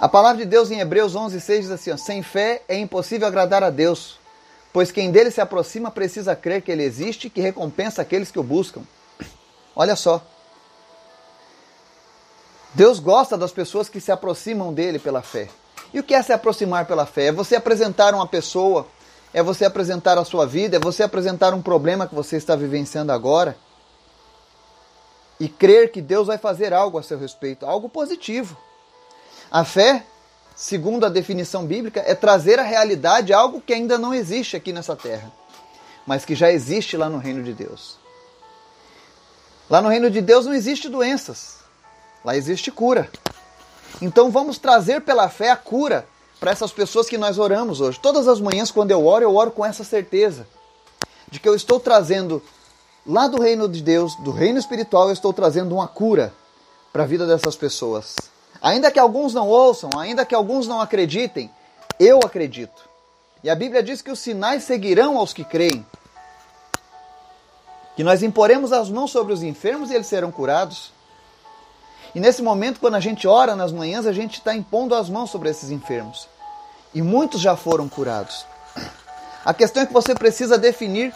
A 0.00 0.08
palavra 0.08 0.38
de 0.38 0.44
Deus 0.46 0.70
em 0.70 0.78
Hebreus 0.78 1.14
11:6 1.14 1.60
diz 1.60 1.70
assim: 1.70 1.90
ó, 1.90 1.96
sem 1.96 2.22
fé 2.22 2.62
é 2.68 2.78
impossível 2.78 3.26
agradar 3.26 3.62
a 3.62 3.68
Deus, 3.68 4.18
pois 4.72 4.92
quem 4.92 5.10
dele 5.10 5.30
se 5.30 5.40
aproxima 5.40 5.90
precisa 5.90 6.36
crer 6.36 6.62
que 6.62 6.70
ele 6.70 6.82
existe 6.82 7.26
e 7.26 7.30
que 7.30 7.40
recompensa 7.40 8.02
aqueles 8.02 8.30
que 8.30 8.38
o 8.38 8.42
buscam. 8.42 8.82
Olha 9.74 9.96
só. 9.96 10.22
Deus 12.74 12.98
gosta 12.98 13.36
das 13.36 13.52
pessoas 13.52 13.88
que 13.88 14.00
se 14.00 14.12
aproximam 14.12 14.72
dele 14.72 14.98
pela 14.98 15.22
fé. 15.22 15.48
E 15.92 15.98
o 15.98 16.02
que 16.02 16.14
é 16.14 16.22
se 16.22 16.32
aproximar 16.32 16.86
pela 16.86 17.06
fé? 17.06 17.26
É 17.26 17.32
você 17.32 17.56
apresentar 17.56 18.14
uma 18.14 18.26
pessoa, 18.26 18.86
é 19.32 19.42
você 19.42 19.64
apresentar 19.64 20.18
a 20.18 20.24
sua 20.24 20.46
vida, 20.46 20.76
é 20.76 20.80
você 20.80 21.02
apresentar 21.02 21.54
um 21.54 21.62
problema 21.62 22.06
que 22.06 22.14
você 22.14 22.36
está 22.36 22.54
vivenciando 22.54 23.10
agora 23.10 23.56
e 25.40 25.48
crer 25.48 25.90
que 25.90 26.02
Deus 26.02 26.26
vai 26.26 26.36
fazer 26.36 26.74
algo 26.74 26.98
a 26.98 27.02
seu 27.02 27.18
respeito, 27.18 27.64
algo 27.64 27.88
positivo. 27.88 28.56
A 29.50 29.64
fé, 29.64 30.04
segundo 30.58 31.06
a 31.06 31.08
definição 31.08 31.64
bíblica, 31.64 32.02
é 32.04 32.16
trazer 32.16 32.58
à 32.58 32.64
realidade 32.64 33.32
algo 33.32 33.60
que 33.60 33.72
ainda 33.72 33.96
não 33.96 34.12
existe 34.12 34.56
aqui 34.56 34.72
nessa 34.72 34.96
terra, 34.96 35.30
mas 36.04 36.24
que 36.24 36.34
já 36.34 36.50
existe 36.50 36.96
lá 36.96 37.08
no 37.08 37.18
reino 37.18 37.44
de 37.44 37.52
Deus. 37.52 37.96
Lá 39.70 39.80
no 39.80 39.88
reino 39.88 40.10
de 40.10 40.20
Deus 40.20 40.46
não 40.46 40.52
existe 40.52 40.88
doenças, 40.88 41.58
lá 42.24 42.36
existe 42.36 42.72
cura. 42.72 43.08
Então 44.02 44.32
vamos 44.32 44.58
trazer 44.58 45.02
pela 45.02 45.28
fé 45.28 45.52
a 45.52 45.56
cura 45.56 46.08
para 46.40 46.50
essas 46.50 46.72
pessoas 46.72 47.08
que 47.08 47.16
nós 47.16 47.38
oramos 47.38 47.80
hoje. 47.80 48.00
Todas 48.00 48.26
as 48.26 48.40
manhãs, 48.40 48.72
quando 48.72 48.90
eu 48.90 49.06
oro, 49.06 49.24
eu 49.24 49.36
oro 49.36 49.52
com 49.52 49.64
essa 49.64 49.84
certeza 49.84 50.44
de 51.30 51.38
que 51.38 51.48
eu 51.48 51.54
estou 51.54 51.78
trazendo 51.78 52.42
lá 53.06 53.28
do 53.28 53.40
reino 53.40 53.68
de 53.68 53.80
Deus, 53.80 54.16
do 54.16 54.32
reino 54.32 54.58
espiritual, 54.58 55.06
eu 55.06 55.12
estou 55.12 55.32
trazendo 55.32 55.72
uma 55.72 55.86
cura 55.86 56.34
para 56.92 57.04
a 57.04 57.06
vida 57.06 57.28
dessas 57.28 57.54
pessoas. 57.54 58.27
Ainda 58.60 58.90
que 58.90 58.98
alguns 58.98 59.32
não 59.32 59.48
ouçam, 59.48 59.90
ainda 59.96 60.24
que 60.24 60.34
alguns 60.34 60.66
não 60.66 60.80
acreditem, 60.80 61.50
eu 61.98 62.18
acredito. 62.18 62.88
E 63.42 63.48
a 63.48 63.54
Bíblia 63.54 63.82
diz 63.82 64.02
que 64.02 64.10
os 64.10 64.18
sinais 64.18 64.64
seguirão 64.64 65.16
aos 65.16 65.32
que 65.32 65.44
creem. 65.44 65.86
Que 67.96 68.04
nós 68.04 68.22
imporemos 68.22 68.72
as 68.72 68.90
mãos 68.90 69.10
sobre 69.10 69.32
os 69.32 69.42
enfermos 69.42 69.90
e 69.90 69.94
eles 69.94 70.06
serão 70.06 70.30
curados. 70.30 70.92
E 72.14 72.20
nesse 72.20 72.42
momento, 72.42 72.80
quando 72.80 72.94
a 72.94 73.00
gente 73.00 73.28
ora 73.28 73.54
nas 73.54 73.72
manhãs, 73.72 74.06
a 74.06 74.12
gente 74.12 74.38
está 74.38 74.54
impondo 74.54 74.94
as 74.94 75.08
mãos 75.08 75.30
sobre 75.30 75.50
esses 75.50 75.70
enfermos. 75.70 76.28
E 76.94 77.02
muitos 77.02 77.40
já 77.40 77.56
foram 77.56 77.88
curados. 77.88 78.44
A 79.44 79.54
questão 79.54 79.82
é 79.82 79.86
que 79.86 79.92
você 79.92 80.14
precisa 80.14 80.58
definir 80.58 81.12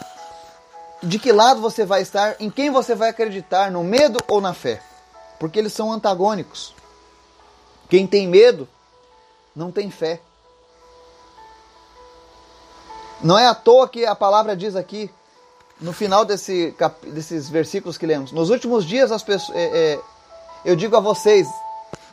de 1.01 1.19
que 1.19 1.31
lado 1.31 1.61
você 1.61 1.85
vai 1.85 2.01
estar, 2.01 2.35
em 2.39 2.49
quem 2.49 2.71
você 2.71 2.95
vai 2.95 3.09
acreditar, 3.09 3.69
no 3.69 3.83
medo 3.83 4.19
ou 4.27 4.39
na 4.39 4.53
fé. 4.53 4.81
Porque 5.39 5.59
eles 5.59 5.73
são 5.73 5.91
antagônicos. 5.91 6.73
Quem 7.93 8.07
tem 8.07 8.27
medo 8.27 8.67
não 9.55 9.71
tem 9.71 9.91
fé. 9.91 10.19
Não 13.21 13.37
é 13.37 13.45
à 13.45 13.53
toa 13.53 13.87
que 13.87 14.03
a 14.03 14.15
palavra 14.15 14.57
diz 14.57 14.75
aqui, 14.75 15.11
no 15.79 15.93
final 15.93 16.25
desse, 16.25 16.75
desses 17.03 17.47
versículos 17.47 17.95
que 17.95 18.07
lemos: 18.07 18.31
Nos 18.31 18.49
últimos 18.49 18.83
dias 18.83 19.11
as 19.11 19.21
pessoas, 19.21 19.55
é, 19.55 19.65
é, 19.93 19.99
eu 20.65 20.75
digo 20.75 20.97
a 20.97 20.99
vocês, 20.99 21.47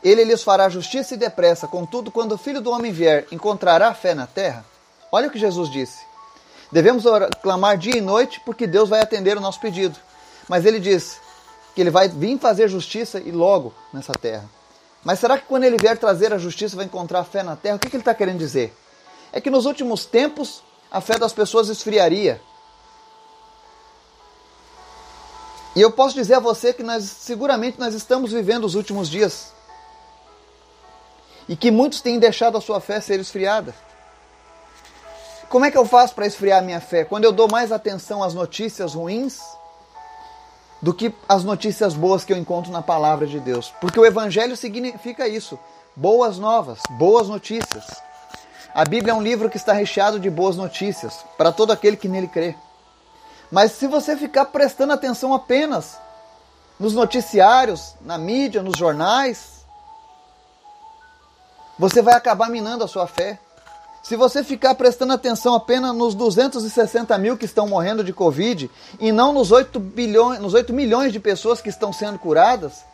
ele 0.05 0.23
lhes 0.23 0.43
fará 0.43 0.69
justiça 0.69 1.15
e 1.15 1.17
depressa. 1.17 1.67
Contudo, 1.67 2.11
quando 2.11 2.33
o 2.33 2.39
filho 2.39 2.61
do 2.61 2.71
homem 2.71 2.93
vier, 2.93 3.27
encontrará 3.33 3.95
fé 3.95 4.15
na 4.15 4.27
terra? 4.27 4.67
Olha 5.11 5.29
o 5.29 5.31
que 5.31 5.39
Jesus 5.39 5.71
disse. 5.71 6.05
Devemos 6.71 7.05
clamar 7.41 7.79
dia 7.79 7.97
e 7.97 8.03
noite 8.03 8.39
porque 8.45 8.67
Deus 8.67 8.91
vai 8.91 9.01
atender 9.01 9.35
o 9.35 9.41
nosso 9.41 9.59
pedido. 9.59 9.99
Mas 10.47 10.67
ele 10.67 10.79
diz 10.79 11.19
que 11.75 11.81
ele 11.81 11.91
vai 11.91 12.07
vir 12.07 12.39
fazer 12.39 12.69
justiça 12.69 13.19
e 13.19 13.33
logo 13.33 13.73
nessa 13.95 14.13
terra. 14.13 14.60
Mas 15.05 15.19
será 15.19 15.39
que 15.39 15.47
quando 15.47 15.65
ele 15.65 15.77
vier 15.79 15.97
trazer 15.99 16.33
a 16.33 16.39
justiça 16.39 16.77
vai 16.77 16.85
encontrar 16.85 17.25
fé 17.25 17.43
na 17.43 17.57
terra? 17.57 17.77
O 17.77 17.79
que, 17.79 17.89
que 17.89 17.97
ele 17.97 18.03
está 18.03 18.15
querendo 18.15 18.39
dizer? 18.39 18.77
É 19.33 19.41
que 19.41 19.51
nos 19.51 19.65
últimos 19.65 20.05
tempos 20.05 20.63
a 20.91 21.01
fé 21.01 21.19
das 21.19 21.33
pessoas 21.33 21.69
esfriaria. 21.69 22.41
E 25.75 25.81
eu 25.81 25.93
posso 25.93 26.15
dizer 26.15 26.35
a 26.35 26.41
você 26.41 26.73
que 26.73 26.83
nós 26.83 27.05
seguramente 27.05 27.79
nós 27.79 27.95
estamos 27.95 28.33
vivendo 28.33 28.65
os 28.65 28.75
últimos 28.75 29.09
dias. 29.09 29.53
E 31.49 31.57
que 31.57 31.71
muitos 31.71 32.01
têm 32.01 32.19
deixado 32.19 32.59
a 32.59 32.61
sua 32.61 32.81
fé 32.81 33.01
ser 33.01 33.21
esfriada. 33.21 33.75
Como 35.49 35.65
é 35.65 35.71
que 35.71 35.79
eu 35.79 35.87
faço 35.87 36.15
para 36.15 36.27
esfriar 36.27 36.63
minha 36.63 36.81
fé? 36.81 37.05
Quando 37.05 37.25
eu 37.25 37.33
dou 37.33 37.49
mais 37.51 37.73
atenção 37.73 38.23
às 38.23 38.35
notícias 38.35 38.95
ruins 38.95 39.41
do 40.83 40.95
que 40.95 41.15
às 41.29 41.45
notícias 41.45 41.95
boas 41.95 42.25
que 42.25 42.33
eu 42.33 42.37
encontro 42.37 42.73
na 42.73 42.83
palavra 42.83 43.27
de 43.27 43.39
Deus. 43.39 43.73
Porque 43.81 44.01
o 44.01 44.07
evangelho 44.07 44.57
significa 44.57 45.29
isso: 45.29 45.59
boas 45.95 46.39
novas, 46.39 46.81
boas 46.91 47.29
notícias. 47.29 48.03
A 48.75 48.85
Bíblia 48.85 49.13
é 49.13 49.15
um 49.15 49.23
livro 49.23 49.51
que 49.51 49.57
está 49.57 49.73
recheado 49.73 50.21
de 50.21 50.31
boas 50.31 50.57
notícias 50.57 51.25
para 51.37 51.53
todo 51.53 51.73
aquele 51.73 51.97
que 51.97 52.09
nele 52.09 52.29
crê. 52.29 52.55
Mas 53.51 53.73
se 53.73 53.87
você 53.87 54.17
ficar 54.17 54.47
prestando 54.47 54.93
atenção 54.93 55.35
apenas 55.35 55.99
nos 56.79 56.95
noticiários, 56.95 57.95
na 58.01 58.17
mídia, 58.17 58.63
nos 58.63 58.77
jornais, 58.77 59.67
você 61.77 62.01
vai 62.01 62.15
acabar 62.15 62.49
minando 62.49 62.85
a 62.85 62.89
sua 62.89 63.07
fé. 63.07 63.41
Se 64.03 64.17
você 64.17 64.43
ficar 64.43 64.75
prestando 64.75 65.13
atenção 65.13 65.55
apenas 65.55 65.95
nos 65.95 66.15
260 66.15 67.17
mil 67.19 67.37
que 67.37 67.45
estão 67.45 67.69
morrendo 67.69 68.03
de 68.03 68.13
Covid 68.13 68.71
e 68.99 69.13
não 69.13 69.33
nos 69.33 69.53
8, 69.53 69.79
bilhões, 69.79 70.41
nos 70.41 70.55
8 70.55 70.73
milhões 70.73 71.13
de 71.13 71.21
pessoas 71.21 71.61
que 71.61 71.69
estão 71.69 71.93
sendo 71.93 72.19
curadas, 72.19 72.85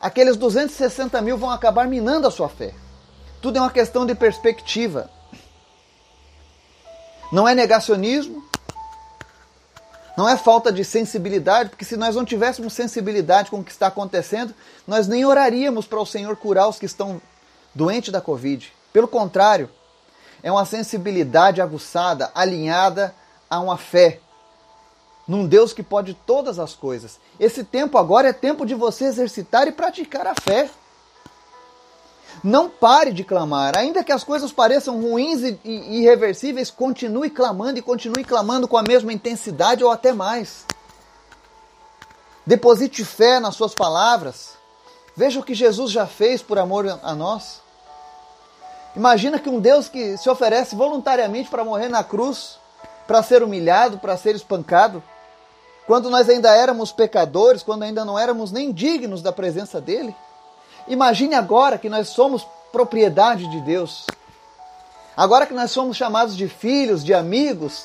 aqueles 0.00 0.36
260 0.36 1.20
mil 1.22 1.38
vão 1.38 1.50
acabar 1.50 1.86
minando 1.86 2.26
a 2.26 2.30
sua 2.30 2.48
fé. 2.48 2.74
Tudo 3.40 3.58
é 3.58 3.60
uma 3.60 3.70
questão 3.70 4.04
de 4.04 4.14
perspectiva. 4.14 5.08
Não 7.30 7.46
é 7.46 7.54
negacionismo, 7.54 8.44
não 10.16 10.28
é 10.28 10.36
falta 10.36 10.72
de 10.72 10.84
sensibilidade, 10.84 11.70
porque 11.70 11.84
se 11.84 11.96
nós 11.96 12.16
não 12.16 12.24
tivéssemos 12.24 12.72
sensibilidade 12.72 13.50
com 13.50 13.60
o 13.60 13.64
que 13.64 13.70
está 13.70 13.86
acontecendo, 13.86 14.54
nós 14.86 15.06
nem 15.06 15.24
oraríamos 15.24 15.86
para 15.86 16.00
o 16.00 16.06
Senhor 16.06 16.36
curar 16.36 16.68
os 16.68 16.78
que 16.78 16.86
estão 16.86 17.20
doentes 17.74 18.10
da 18.10 18.20
Covid. 18.20 18.72
Pelo 18.92 19.06
contrário, 19.06 19.68
é 20.46 20.52
uma 20.52 20.64
sensibilidade 20.64 21.60
aguçada, 21.60 22.30
alinhada 22.32 23.12
a 23.50 23.58
uma 23.58 23.76
fé 23.76 24.20
num 25.26 25.44
Deus 25.44 25.72
que 25.72 25.82
pode 25.82 26.14
todas 26.14 26.60
as 26.60 26.72
coisas. 26.72 27.18
Esse 27.40 27.64
tempo 27.64 27.98
agora 27.98 28.28
é 28.28 28.32
tempo 28.32 28.64
de 28.64 28.72
você 28.72 29.06
exercitar 29.06 29.66
e 29.66 29.72
praticar 29.72 30.24
a 30.24 30.36
fé. 30.40 30.70
Não 32.44 32.68
pare 32.70 33.12
de 33.12 33.24
clamar, 33.24 33.76
ainda 33.76 34.04
que 34.04 34.12
as 34.12 34.22
coisas 34.22 34.52
pareçam 34.52 35.02
ruins 35.02 35.42
e, 35.42 35.58
irreversíveis, 35.64 36.70
continue 36.70 37.28
clamando 37.28 37.80
e 37.80 37.82
continue 37.82 38.22
clamando 38.22 38.68
com 38.68 38.76
a 38.76 38.84
mesma 38.84 39.12
intensidade 39.12 39.82
ou 39.82 39.90
até 39.90 40.12
mais. 40.12 40.64
Deposite 42.46 43.04
fé 43.04 43.40
nas 43.40 43.56
suas 43.56 43.74
palavras. 43.74 44.50
Veja 45.16 45.40
o 45.40 45.42
que 45.42 45.54
Jesus 45.54 45.90
já 45.90 46.06
fez 46.06 46.40
por 46.40 46.56
amor 46.56 47.00
a 47.02 47.16
nós. 47.16 47.65
Imagina 48.96 49.38
que 49.38 49.48
um 49.48 49.60
Deus 49.60 49.88
que 49.88 50.16
se 50.16 50.28
oferece 50.30 50.74
voluntariamente 50.74 51.50
para 51.50 51.62
morrer 51.62 51.88
na 51.88 52.02
cruz, 52.02 52.58
para 53.06 53.22
ser 53.22 53.42
humilhado, 53.42 53.98
para 53.98 54.16
ser 54.16 54.34
espancado, 54.34 55.02
quando 55.86 56.10
nós 56.10 56.28
ainda 56.28 56.50
éramos 56.52 56.90
pecadores, 56.90 57.62
quando 57.62 57.82
ainda 57.82 58.04
não 58.04 58.18
éramos 58.18 58.50
nem 58.50 58.72
dignos 58.72 59.22
da 59.22 59.30
presença 59.30 59.80
dele. 59.80 60.16
Imagine 60.88 61.34
agora 61.34 61.78
que 61.78 61.88
nós 61.88 62.08
somos 62.08 62.46
propriedade 62.72 63.46
de 63.48 63.60
Deus. 63.60 64.06
Agora 65.16 65.46
que 65.46 65.54
nós 65.54 65.70
somos 65.70 65.96
chamados 65.96 66.36
de 66.36 66.48
filhos, 66.48 67.04
de 67.04 67.14
amigos, 67.14 67.82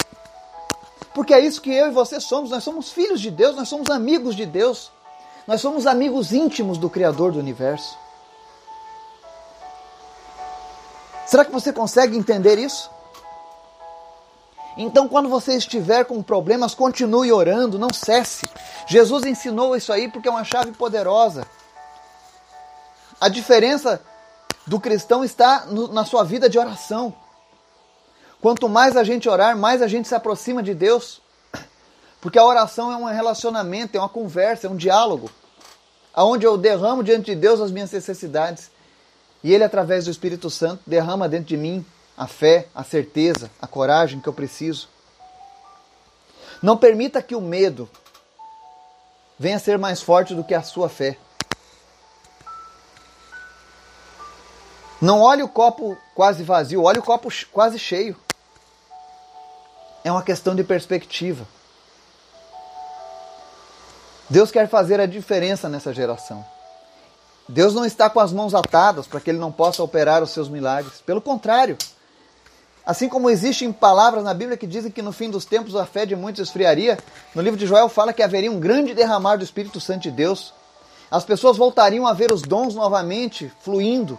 porque 1.14 1.34
é 1.34 1.40
isso 1.40 1.62
que 1.62 1.72
eu 1.72 1.88
e 1.88 1.92
você 1.92 2.20
somos, 2.20 2.52
nós 2.52 2.64
somos 2.64 2.90
filhos 2.90 3.20
de 3.20 3.30
Deus, 3.30 3.56
nós 3.56 3.68
somos 3.68 3.90
amigos 3.90 4.36
de 4.36 4.46
Deus. 4.46 4.92
Nós 5.48 5.60
somos 5.60 5.88
amigos 5.88 6.32
íntimos 6.32 6.78
do 6.78 6.90
Criador 6.90 7.32
do 7.32 7.40
universo. 7.40 7.98
Será 11.32 11.46
que 11.46 11.52
você 11.54 11.72
consegue 11.72 12.18
entender 12.18 12.60
isso? 12.60 12.92
Então, 14.76 15.08
quando 15.08 15.30
você 15.30 15.56
estiver 15.56 16.04
com 16.04 16.22
problemas, 16.22 16.76
continue 16.76 17.32
orando, 17.32 17.80
não 17.80 17.88
cesse. 17.94 18.46
Jesus 18.86 19.26
ensinou 19.26 19.74
isso 19.74 19.94
aí 19.94 20.12
porque 20.12 20.28
é 20.28 20.32
uma 20.32 20.44
chave 20.44 20.74
poderosa. 20.74 21.48
A 23.18 23.30
diferença 23.30 24.02
do 24.68 24.78
cristão 24.78 25.24
está 25.24 25.68
no, 25.68 25.88
na 25.88 26.04
sua 26.04 26.26
vida 26.26 26.50
de 26.50 26.60
oração. 26.60 27.16
Quanto 28.42 28.68
mais 28.68 28.98
a 28.98 29.04
gente 29.06 29.30
orar, 29.30 29.56
mais 29.56 29.82
a 29.82 29.88
gente 29.88 30.10
se 30.10 30.16
aproxima 30.16 30.62
de 30.62 30.74
Deus. 30.74 31.22
Porque 32.20 32.38
a 32.38 32.44
oração 32.44 32.92
é 32.92 32.98
um 32.98 33.06
relacionamento, 33.06 33.96
é 33.96 34.02
uma 34.02 34.10
conversa, 34.10 34.68
é 34.68 34.70
um 34.70 34.76
diálogo. 34.76 35.32
Onde 36.14 36.46
eu 36.46 36.58
derramo 36.58 37.02
diante 37.02 37.34
de 37.34 37.36
Deus 37.38 37.62
as 37.62 37.72
minhas 37.72 37.90
necessidades. 37.90 38.70
E 39.44 39.54
Ele, 39.54 39.64
através 39.64 40.06
do 40.06 40.12
Espírito 40.12 40.50
Santo, 40.50 40.84
derrama 40.86 41.28
dentro 41.28 41.48
de 41.48 41.58
mim 41.58 41.86
a 42.18 42.28
fé, 42.28 42.68
a 42.76 42.84
certeza, 42.84 43.50
a 43.62 43.68
coragem 43.68 44.20
que 44.20 44.30
eu 44.30 44.34
preciso. 44.34 44.88
Não 46.62 46.78
permita 46.78 47.22
que 47.22 47.36
o 47.36 47.42
medo 47.42 47.90
venha 49.40 49.58
ser 49.58 49.80
mais 49.80 50.02
forte 50.02 50.36
do 50.36 50.44
que 50.44 50.54
a 50.54 50.62
sua 50.62 50.88
fé. 50.88 51.18
Não 55.02 55.20
olhe 55.20 55.42
o 55.42 55.50
copo 55.50 55.98
quase 56.14 56.44
vazio, 56.44 56.84
olhe 56.84 57.00
o 57.00 57.04
copo 57.04 57.30
quase 57.52 57.80
cheio. 57.80 58.16
É 60.04 60.12
uma 60.12 60.22
questão 60.22 60.56
de 60.56 60.64
perspectiva. 60.64 61.48
Deus 64.30 64.52
quer 64.52 64.70
fazer 64.70 65.00
a 65.00 65.08
diferença 65.08 65.68
nessa 65.68 65.92
geração. 65.92 66.46
Deus 67.52 67.74
não 67.74 67.84
está 67.84 68.10
com 68.10 68.22
as 68.22 68.32
mãos 68.32 68.56
atadas 68.56 69.08
para 69.08 69.20
que 69.20 69.30
ele 69.30 69.38
não 69.38 69.52
possa 69.52 69.84
operar 69.84 70.24
os 70.24 70.30
seus 70.32 70.48
milagres. 70.48 71.02
Pelo 71.06 71.20
contrário, 71.20 71.78
assim 72.86 73.10
como 73.10 73.30
existem 73.30 73.74
palavras 73.74 74.24
na 74.24 74.34
Bíblia 74.34 74.56
que 74.56 74.66
dizem 74.66 74.90
que 74.90 75.02
no 75.02 75.12
fim 75.12 75.30
dos 75.30 75.44
tempos 75.44 75.76
a 75.76 75.86
fé 75.86 76.06
de 76.06 76.16
muitos 76.16 76.48
esfriaria, 76.48 76.98
no 77.36 77.42
livro 77.42 77.60
de 77.60 77.68
Joel 77.68 77.90
fala 77.90 78.14
que 78.14 78.24
haveria 78.24 78.50
um 78.50 78.58
grande 78.58 78.94
derramar 78.94 79.36
do 79.36 79.44
Espírito 79.44 79.82
Santo 79.82 80.04
de 80.04 80.12
Deus. 80.12 80.54
As 81.12 81.26
pessoas 81.26 81.58
voltariam 81.58 82.08
a 82.08 82.14
ver 82.14 82.32
os 82.32 82.42
dons 82.42 82.74
novamente 82.74 83.52
fluindo. 83.60 84.18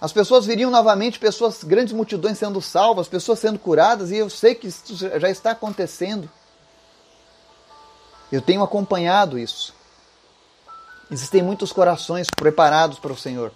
As 0.00 0.14
pessoas 0.14 0.46
viriam 0.46 0.70
novamente 0.70 1.18
pessoas, 1.18 1.62
grandes 1.62 1.92
multidões 1.92 2.38
sendo 2.38 2.62
salvas, 2.62 3.06
pessoas 3.06 3.38
sendo 3.38 3.58
curadas, 3.58 4.10
e 4.10 4.16
eu 4.16 4.30
sei 4.30 4.54
que 4.54 4.68
isso 4.68 4.96
já 4.96 5.28
está 5.28 5.50
acontecendo. 5.50 6.30
Eu 8.32 8.40
tenho 8.40 8.62
acompanhado 8.62 9.38
isso. 9.38 9.78
Existem 11.10 11.42
muitos 11.42 11.72
corações 11.72 12.28
preparados 12.30 12.98
para 12.98 13.12
o 13.12 13.16
Senhor. 13.16 13.52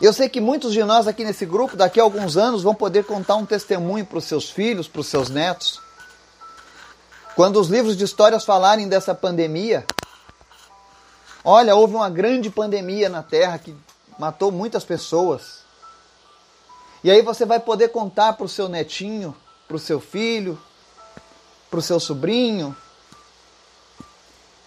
Eu 0.00 0.12
sei 0.12 0.28
que 0.28 0.40
muitos 0.40 0.72
de 0.72 0.82
nós 0.82 1.06
aqui 1.06 1.24
nesse 1.24 1.46
grupo, 1.46 1.76
daqui 1.76 2.00
a 2.00 2.02
alguns 2.02 2.36
anos, 2.36 2.64
vão 2.64 2.74
poder 2.74 3.04
contar 3.04 3.36
um 3.36 3.46
testemunho 3.46 4.04
para 4.04 4.18
os 4.18 4.24
seus 4.24 4.50
filhos, 4.50 4.88
para 4.88 5.00
os 5.00 5.06
seus 5.06 5.30
netos. 5.30 5.80
Quando 7.36 7.60
os 7.60 7.68
livros 7.68 7.96
de 7.96 8.02
histórias 8.02 8.44
falarem 8.44 8.88
dessa 8.88 9.14
pandemia, 9.14 9.86
olha, 11.44 11.76
houve 11.76 11.94
uma 11.94 12.10
grande 12.10 12.50
pandemia 12.50 13.08
na 13.08 13.22
Terra 13.22 13.58
que 13.58 13.76
matou 14.18 14.50
muitas 14.50 14.84
pessoas. 14.84 15.62
E 17.04 17.10
aí 17.12 17.22
você 17.22 17.46
vai 17.46 17.60
poder 17.60 17.90
contar 17.90 18.32
para 18.32 18.46
o 18.46 18.48
seu 18.48 18.68
netinho, 18.68 19.36
para 19.68 19.76
o 19.76 19.80
seu 19.80 20.00
filho, 20.00 20.58
para 21.70 21.78
o 21.78 21.82
seu 21.82 22.00
sobrinho, 22.00 22.76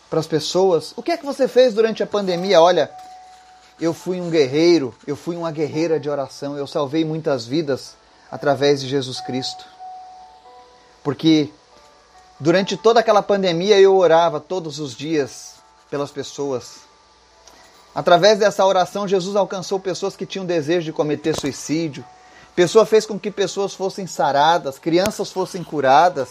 para 0.09 0.19
as 0.19 0.27
pessoas. 0.27 0.93
O 0.95 1.03
que 1.03 1.11
é 1.11 1.17
que 1.17 1.25
você 1.25 1.47
fez 1.47 1.73
durante 1.73 2.03
a 2.03 2.07
pandemia? 2.07 2.61
Olha, 2.61 2.91
eu 3.79 3.93
fui 3.93 4.21
um 4.21 4.29
guerreiro, 4.29 4.95
eu 5.05 5.15
fui 5.15 5.35
uma 5.35 5.51
guerreira 5.51 5.99
de 5.99 6.09
oração, 6.09 6.57
eu 6.57 6.67
salvei 6.67 7.03
muitas 7.03 7.45
vidas 7.45 7.95
através 8.31 8.81
de 8.81 8.87
Jesus 8.87 9.19
Cristo. 9.21 9.65
Porque 11.03 11.49
durante 12.39 12.77
toda 12.77 12.99
aquela 12.99 13.21
pandemia 13.21 13.79
eu 13.79 13.95
orava 13.95 14.39
todos 14.39 14.79
os 14.79 14.95
dias 14.95 15.55
pelas 15.89 16.11
pessoas. 16.11 16.85
Através 17.93 18.39
dessa 18.39 18.65
oração, 18.65 19.07
Jesus 19.07 19.35
alcançou 19.35 19.79
pessoas 19.79 20.15
que 20.15 20.25
tinham 20.25 20.45
desejo 20.45 20.85
de 20.85 20.93
cometer 20.93 21.39
suicídio. 21.39 22.03
Pessoa 22.55 22.85
fez 22.85 23.05
com 23.05 23.19
que 23.19 23.31
pessoas 23.31 23.73
fossem 23.73 24.07
saradas, 24.07 24.79
crianças 24.79 25.31
fossem 25.31 25.63
curadas, 25.63 26.29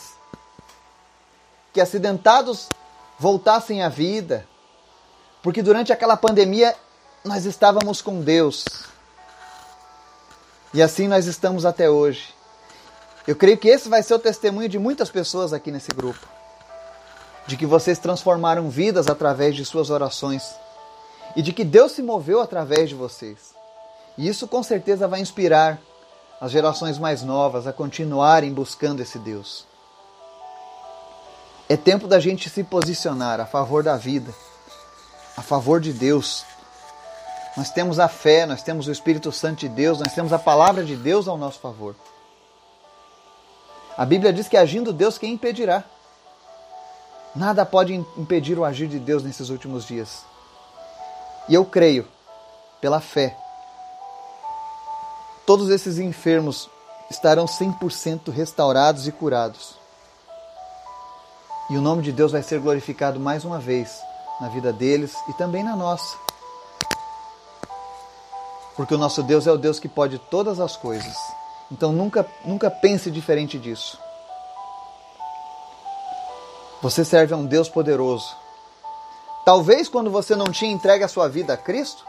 que 1.73 1.81
acidentados 1.81 2.69
voltassem 3.18 3.83
à 3.83 3.88
vida. 3.88 4.46
Porque 5.42 5.62
durante 5.62 5.92
aquela 5.92 6.16
pandemia 6.16 6.74
nós 7.24 7.44
estávamos 7.44 8.00
com 8.03 8.20
Deus. 8.20 8.64
E 10.72 10.83
assim 10.83 11.07
nós 11.07 11.27
estamos 11.27 11.64
até 11.64 11.88
hoje. 11.88 12.35
Eu 13.27 13.37
creio 13.37 13.57
que 13.57 13.68
esse 13.68 13.88
vai 13.88 14.03
ser 14.03 14.14
o 14.14 14.18
testemunho 14.18 14.68
de 14.68 14.79
muitas 14.79 15.09
pessoas 15.09 15.53
aqui 15.53 15.70
nesse 15.70 15.90
grupo. 15.92 16.27
De 17.46 17.57
que 17.57 17.64
vocês 17.64 17.98
transformaram 17.98 18.68
vidas 18.68 19.07
através 19.09 19.55
de 19.55 19.64
suas 19.64 19.90
orações. 19.90 20.55
E 21.37 21.42
de 21.42 21.53
que 21.53 21.64
Deus 21.64 21.92
se 21.92 22.03
moveu 22.03 22.40
através 22.40 22.88
de 22.88 22.94
vocês. 22.94 23.55
E 24.16 24.29
isso 24.29 24.46
com 24.46 24.62
certeza 24.62 25.09
vai 25.09 25.20
inspirar 25.20 25.81
as 26.40 26.50
gerações 26.53 26.98
mais 26.98 27.22
novas 27.22 27.66
a 27.66 27.72
continuarem 27.72 28.53
buscando 28.53 29.00
esse 29.00 29.18
Deus. 29.18 29.66
É 31.68 31.77
tempo 31.77 32.07
da 32.07 32.20
gente 32.20 32.50
se 32.50 32.62
posicionar 32.62 33.40
a 33.40 33.46
favor 33.46 33.83
da 33.83 33.96
vida, 33.96 34.33
a 35.37 35.42
favor 35.42 35.81
de 35.81 35.92
Deus, 35.92 36.44
nós 37.57 37.70
temos 37.70 38.00
a 38.00 38.09
fé, 38.09 38.46
nós 38.46 38.62
temos 38.62 38.88
o 38.88 38.92
Espírito 38.92 39.31
Santo 39.31 39.61
de 39.61 39.68
Deus, 39.68 40.00
nós 40.00 40.12
temos 40.12 40.33
a 40.33 40.38
palavra 40.38 40.83
de 40.83 40.96
Deus 40.96 41.29
ao 41.29 41.38
nosso 41.38 41.61
favor. 41.61 41.94
A 43.96 44.05
Bíblia 44.05 44.33
diz 44.33 44.48
que 44.48 44.57
agindo 44.57 44.92
Deus, 44.92 45.16
quem 45.16 45.35
impedirá? 45.35 45.85
Nada 47.35 47.64
pode 47.64 47.94
impedir 47.94 48.59
o 48.59 48.64
agir 48.64 48.88
de 48.88 48.98
Deus 48.98 49.22
nesses 49.22 49.50
últimos 49.50 49.87
dias. 49.87 50.24
E 51.48 51.55
eu 51.55 51.64
creio, 51.64 52.07
pela 52.81 53.00
fé, 53.00 53.37
todos 55.46 55.70
esses 55.70 55.98
enfermos 55.98 56.68
estarão 57.09 57.44
100% 57.46 58.33
restaurados 58.33 59.07
e 59.07 59.12
curados. 59.12 59.84
E 61.70 61.77
o 61.77 61.81
nome 61.81 62.03
de 62.03 62.12
Deus 62.12 62.33
vai 62.33 62.42
ser 62.42 62.61
glorificado 62.61 63.18
mais 63.18 63.44
uma 63.44 63.59
vez 63.59 63.98
na 64.40 64.48
vida 64.48 64.72
deles 64.72 65.14
e 65.29 65.33
também 65.33 65.62
na 65.62 65.74
nossa. 65.74 66.16
Porque 68.77 68.94
o 68.94 68.98
nosso 68.98 69.22
Deus 69.22 69.46
é 69.46 69.53
o 69.53 69.57
Deus 69.57 69.79
que 69.79 69.88
pode 69.88 70.18
todas 70.18 70.61
as 70.61 70.77
coisas. 70.77 71.16
Então 71.70 71.92
nunca, 71.92 72.27
nunca 72.44 72.70
pense 72.70 73.11
diferente 73.11 73.59
disso. 73.59 73.98
Você 76.83 77.05
serve 77.05 77.33
a 77.33 77.37
um 77.37 77.46
Deus 77.46 77.68
poderoso. 77.68 78.37
Talvez 79.44 79.88
quando 79.88 80.11
você 80.11 80.37
não 80.37 80.50
tinha 80.50 80.72
entregue 80.72 81.05
a 81.05 81.09
sua 81.09 81.29
vida 81.29 81.55
a 81.55 81.57
Cristo, 81.57 82.05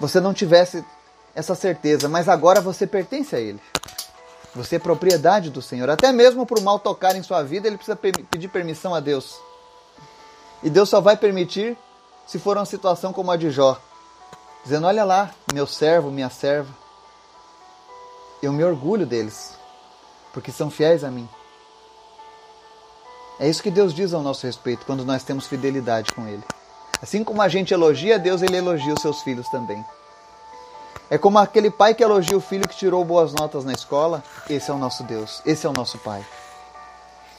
você 0.00 0.20
não 0.20 0.34
tivesse 0.34 0.84
essa 1.34 1.54
certeza, 1.54 2.08
mas 2.08 2.28
agora 2.28 2.60
você 2.60 2.86
pertence 2.86 3.34
a 3.34 3.40
Ele. 3.40 3.60
Você 4.54 4.76
é 4.76 4.78
propriedade 4.78 5.50
do 5.50 5.60
Senhor. 5.60 5.90
Até 5.90 6.12
mesmo 6.12 6.46
para 6.46 6.60
o 6.60 6.62
mal 6.62 6.78
tocar 6.78 7.16
em 7.16 7.22
sua 7.22 7.42
vida, 7.42 7.66
ele 7.66 7.76
precisa 7.76 7.96
pedir 7.96 8.48
permissão 8.48 8.94
a 8.94 9.00
Deus. 9.00 9.36
E 10.62 10.70
Deus 10.70 10.88
só 10.88 11.00
vai 11.00 11.16
permitir 11.16 11.76
se 12.26 12.38
for 12.38 12.56
uma 12.56 12.64
situação 12.64 13.12
como 13.12 13.30
a 13.30 13.36
de 13.36 13.50
Jó, 13.50 13.78
dizendo: 14.62 14.86
Olha 14.86 15.04
lá, 15.04 15.30
meu 15.52 15.66
servo, 15.66 16.10
minha 16.10 16.30
serva. 16.30 16.72
Eu 18.42 18.52
me 18.52 18.62
orgulho 18.62 19.06
deles, 19.06 19.54
porque 20.32 20.52
são 20.52 20.70
fiéis 20.70 21.02
a 21.02 21.10
mim. 21.10 21.28
É 23.40 23.48
isso 23.48 23.62
que 23.62 23.70
Deus 23.70 23.92
diz 23.92 24.14
ao 24.14 24.22
nosso 24.22 24.46
respeito 24.46 24.86
quando 24.86 25.04
nós 25.04 25.24
temos 25.24 25.46
fidelidade 25.46 26.12
com 26.12 26.28
Ele. 26.28 26.42
Assim 27.02 27.24
como 27.24 27.42
a 27.42 27.48
gente 27.48 27.74
elogia 27.74 28.18
Deus, 28.18 28.42
Ele 28.42 28.56
elogia 28.56 28.94
os 28.94 29.02
seus 29.02 29.22
filhos 29.22 29.48
também. 29.48 29.84
É 31.10 31.18
como 31.18 31.38
aquele 31.38 31.70
pai 31.70 31.94
que 31.94 32.02
elogia 32.02 32.36
o 32.36 32.40
filho 32.40 32.68
que 32.68 32.76
tirou 32.76 33.04
boas 33.04 33.32
notas 33.32 33.64
na 33.64 33.72
escola. 33.72 34.22
Esse 34.48 34.70
é 34.70 34.74
o 34.74 34.78
nosso 34.78 35.02
Deus, 35.04 35.42
esse 35.44 35.66
é 35.66 35.68
o 35.68 35.72
nosso 35.72 35.98
Pai. 35.98 36.24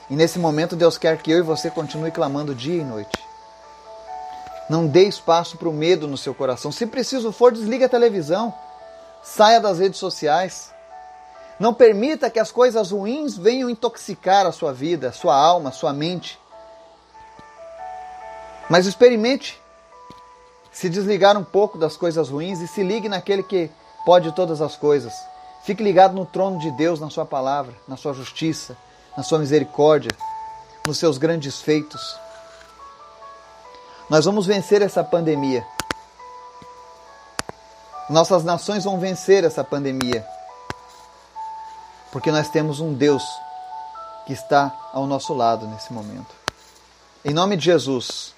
E 0.10 0.16
nesse 0.16 0.38
momento, 0.38 0.76
Deus 0.76 0.98
quer 0.98 1.18
que 1.18 1.32
eu 1.32 1.40
e 1.40 1.42
você 1.42 1.70
continue 1.70 2.12
clamando 2.12 2.54
dia 2.54 2.82
e 2.82 2.86
noite. 2.86 3.18
Não 4.70 4.86
dê 4.86 5.04
espaço 5.04 5.58
para 5.58 5.70
o 5.70 5.74
medo 5.74 6.08
no 6.08 6.18
seu 6.18 6.34
coração. 6.34 6.72
Se 6.72 6.86
preciso 6.86 7.32
for, 7.32 7.52
desligue 7.52 7.84
a 7.84 7.90
televisão. 7.90 8.54
Saia 9.24 9.60
das 9.60 9.80
redes 9.80 10.00
sociais. 10.00 10.72
Não 11.60 11.74
permita 11.74 12.30
que 12.30 12.40
as 12.40 12.52
coisas 12.52 12.92
ruins 12.92 13.38
venham 13.38 13.70
intoxicar 13.70 14.46
a 14.46 14.52
sua 14.52 14.74
vida, 14.74 15.10
a 15.10 15.14
sua 15.14 15.36
alma, 15.36 15.70
a 15.70 15.74
sua 15.74 15.94
mente. 15.94 16.40
Mas 18.70 18.86
experimente 18.86 19.60
se 20.76 20.90
desligar 20.90 21.38
um 21.38 21.44
pouco 21.44 21.78
das 21.78 21.96
coisas 21.96 22.28
ruins 22.28 22.60
e 22.60 22.68
se 22.68 22.84
ligue 22.84 23.08
naquele 23.08 23.42
que 23.42 23.72
pode 24.06 24.34
todas 24.34 24.62
as 24.62 24.76
coisas. 24.76 25.14
Fique 25.64 25.82
ligado 25.82 26.14
no 26.14 26.26
trono 26.26 26.60
de 26.60 26.70
Deus, 26.72 27.00
na 27.00 27.10
sua 27.10 27.26
palavra, 27.26 27.74
na 27.88 27.96
sua 27.96 28.14
justiça, 28.14 28.76
na 29.16 29.24
sua 29.24 29.40
misericórdia, 29.40 30.12
nos 30.86 30.98
seus 30.98 31.18
grandes 31.18 31.62
feitos. 31.62 32.20
Nós 34.10 34.26
vamos 34.26 34.46
vencer 34.46 34.82
essa 34.82 35.02
pandemia. 35.02 35.66
Nossas 38.10 38.44
nações 38.44 38.84
vão 38.84 39.00
vencer 39.00 39.46
essa 39.46 39.64
pandemia. 39.64 40.28
Porque 42.12 42.30
nós 42.32 42.50
temos 42.50 42.82
um 42.82 42.94
Deus 42.94 43.24
que 44.28 44.34
está 44.34 44.76
ao 44.92 45.08
nosso 45.08 45.34
lado 45.34 45.68
nesse 45.68 45.94
momento. 45.94 46.36
Em 47.24 47.34
nome 47.34 47.56
de 47.56 47.64
Jesus, 47.64 48.36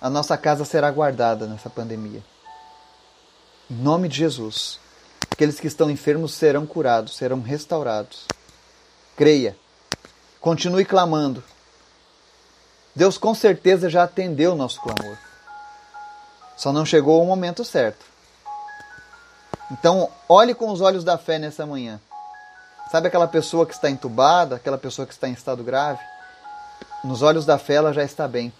a 0.00 0.08
nossa 0.08 0.36
casa 0.36 0.64
será 0.64 0.90
guardada 0.90 1.46
nessa 1.46 1.68
pandemia. 1.68 2.22
Em 3.70 3.74
nome 3.74 4.08
de 4.08 4.16
Jesus, 4.16 4.80
aqueles 5.30 5.60
que 5.60 5.66
estão 5.66 5.90
enfermos 5.90 6.32
serão 6.34 6.66
curados, 6.66 7.16
serão 7.16 7.40
restaurados. 7.40 8.24
Creia. 9.16 9.56
Continue 10.40 10.84
clamando. 10.84 11.44
Deus 12.94 13.18
com 13.18 13.34
certeza 13.34 13.90
já 13.90 14.04
atendeu 14.04 14.52
o 14.52 14.56
nosso 14.56 14.80
clamor. 14.80 15.16
Só 16.56 16.72
não 16.72 16.84
chegou 16.86 17.22
o 17.22 17.26
momento 17.26 17.64
certo. 17.64 18.04
Então, 19.70 20.10
olhe 20.28 20.54
com 20.54 20.70
os 20.70 20.80
olhos 20.80 21.04
da 21.04 21.16
fé 21.16 21.38
nessa 21.38 21.64
manhã. 21.64 22.00
Sabe 22.90 23.06
aquela 23.06 23.28
pessoa 23.28 23.64
que 23.64 23.72
está 23.72 23.88
entubada, 23.88 24.56
aquela 24.56 24.76
pessoa 24.76 25.06
que 25.06 25.12
está 25.12 25.28
em 25.28 25.32
estado 25.32 25.62
grave? 25.62 26.00
Nos 27.04 27.22
olhos 27.22 27.46
da 27.46 27.56
fé 27.56 27.74
ela 27.74 27.92
já 27.92 28.02
está 28.02 28.26
bem. 28.26 28.52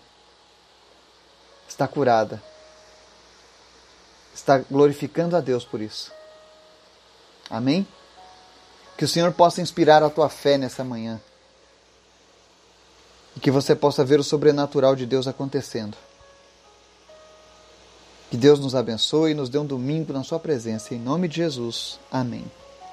Está 1.70 1.86
curada. 1.86 2.42
Está 4.34 4.58
glorificando 4.58 5.36
a 5.36 5.40
Deus 5.40 5.64
por 5.64 5.80
isso. 5.80 6.12
Amém? 7.48 7.86
Que 8.98 9.04
o 9.04 9.08
Senhor 9.08 9.32
possa 9.32 9.62
inspirar 9.62 10.02
a 10.02 10.10
tua 10.10 10.28
fé 10.28 10.58
nessa 10.58 10.82
manhã. 10.82 11.20
E 13.36 13.40
que 13.40 13.52
você 13.52 13.74
possa 13.74 14.04
ver 14.04 14.18
o 14.18 14.24
sobrenatural 14.24 14.96
de 14.96 15.06
Deus 15.06 15.28
acontecendo. 15.28 15.96
Que 18.30 18.36
Deus 18.36 18.58
nos 18.58 18.74
abençoe 18.74 19.30
e 19.30 19.34
nos 19.34 19.48
dê 19.48 19.58
um 19.58 19.66
domingo 19.66 20.12
na 20.12 20.24
Sua 20.24 20.40
presença. 20.40 20.92
Em 20.92 20.98
nome 20.98 21.28
de 21.28 21.36
Jesus. 21.36 22.00
Amém. 22.10 22.50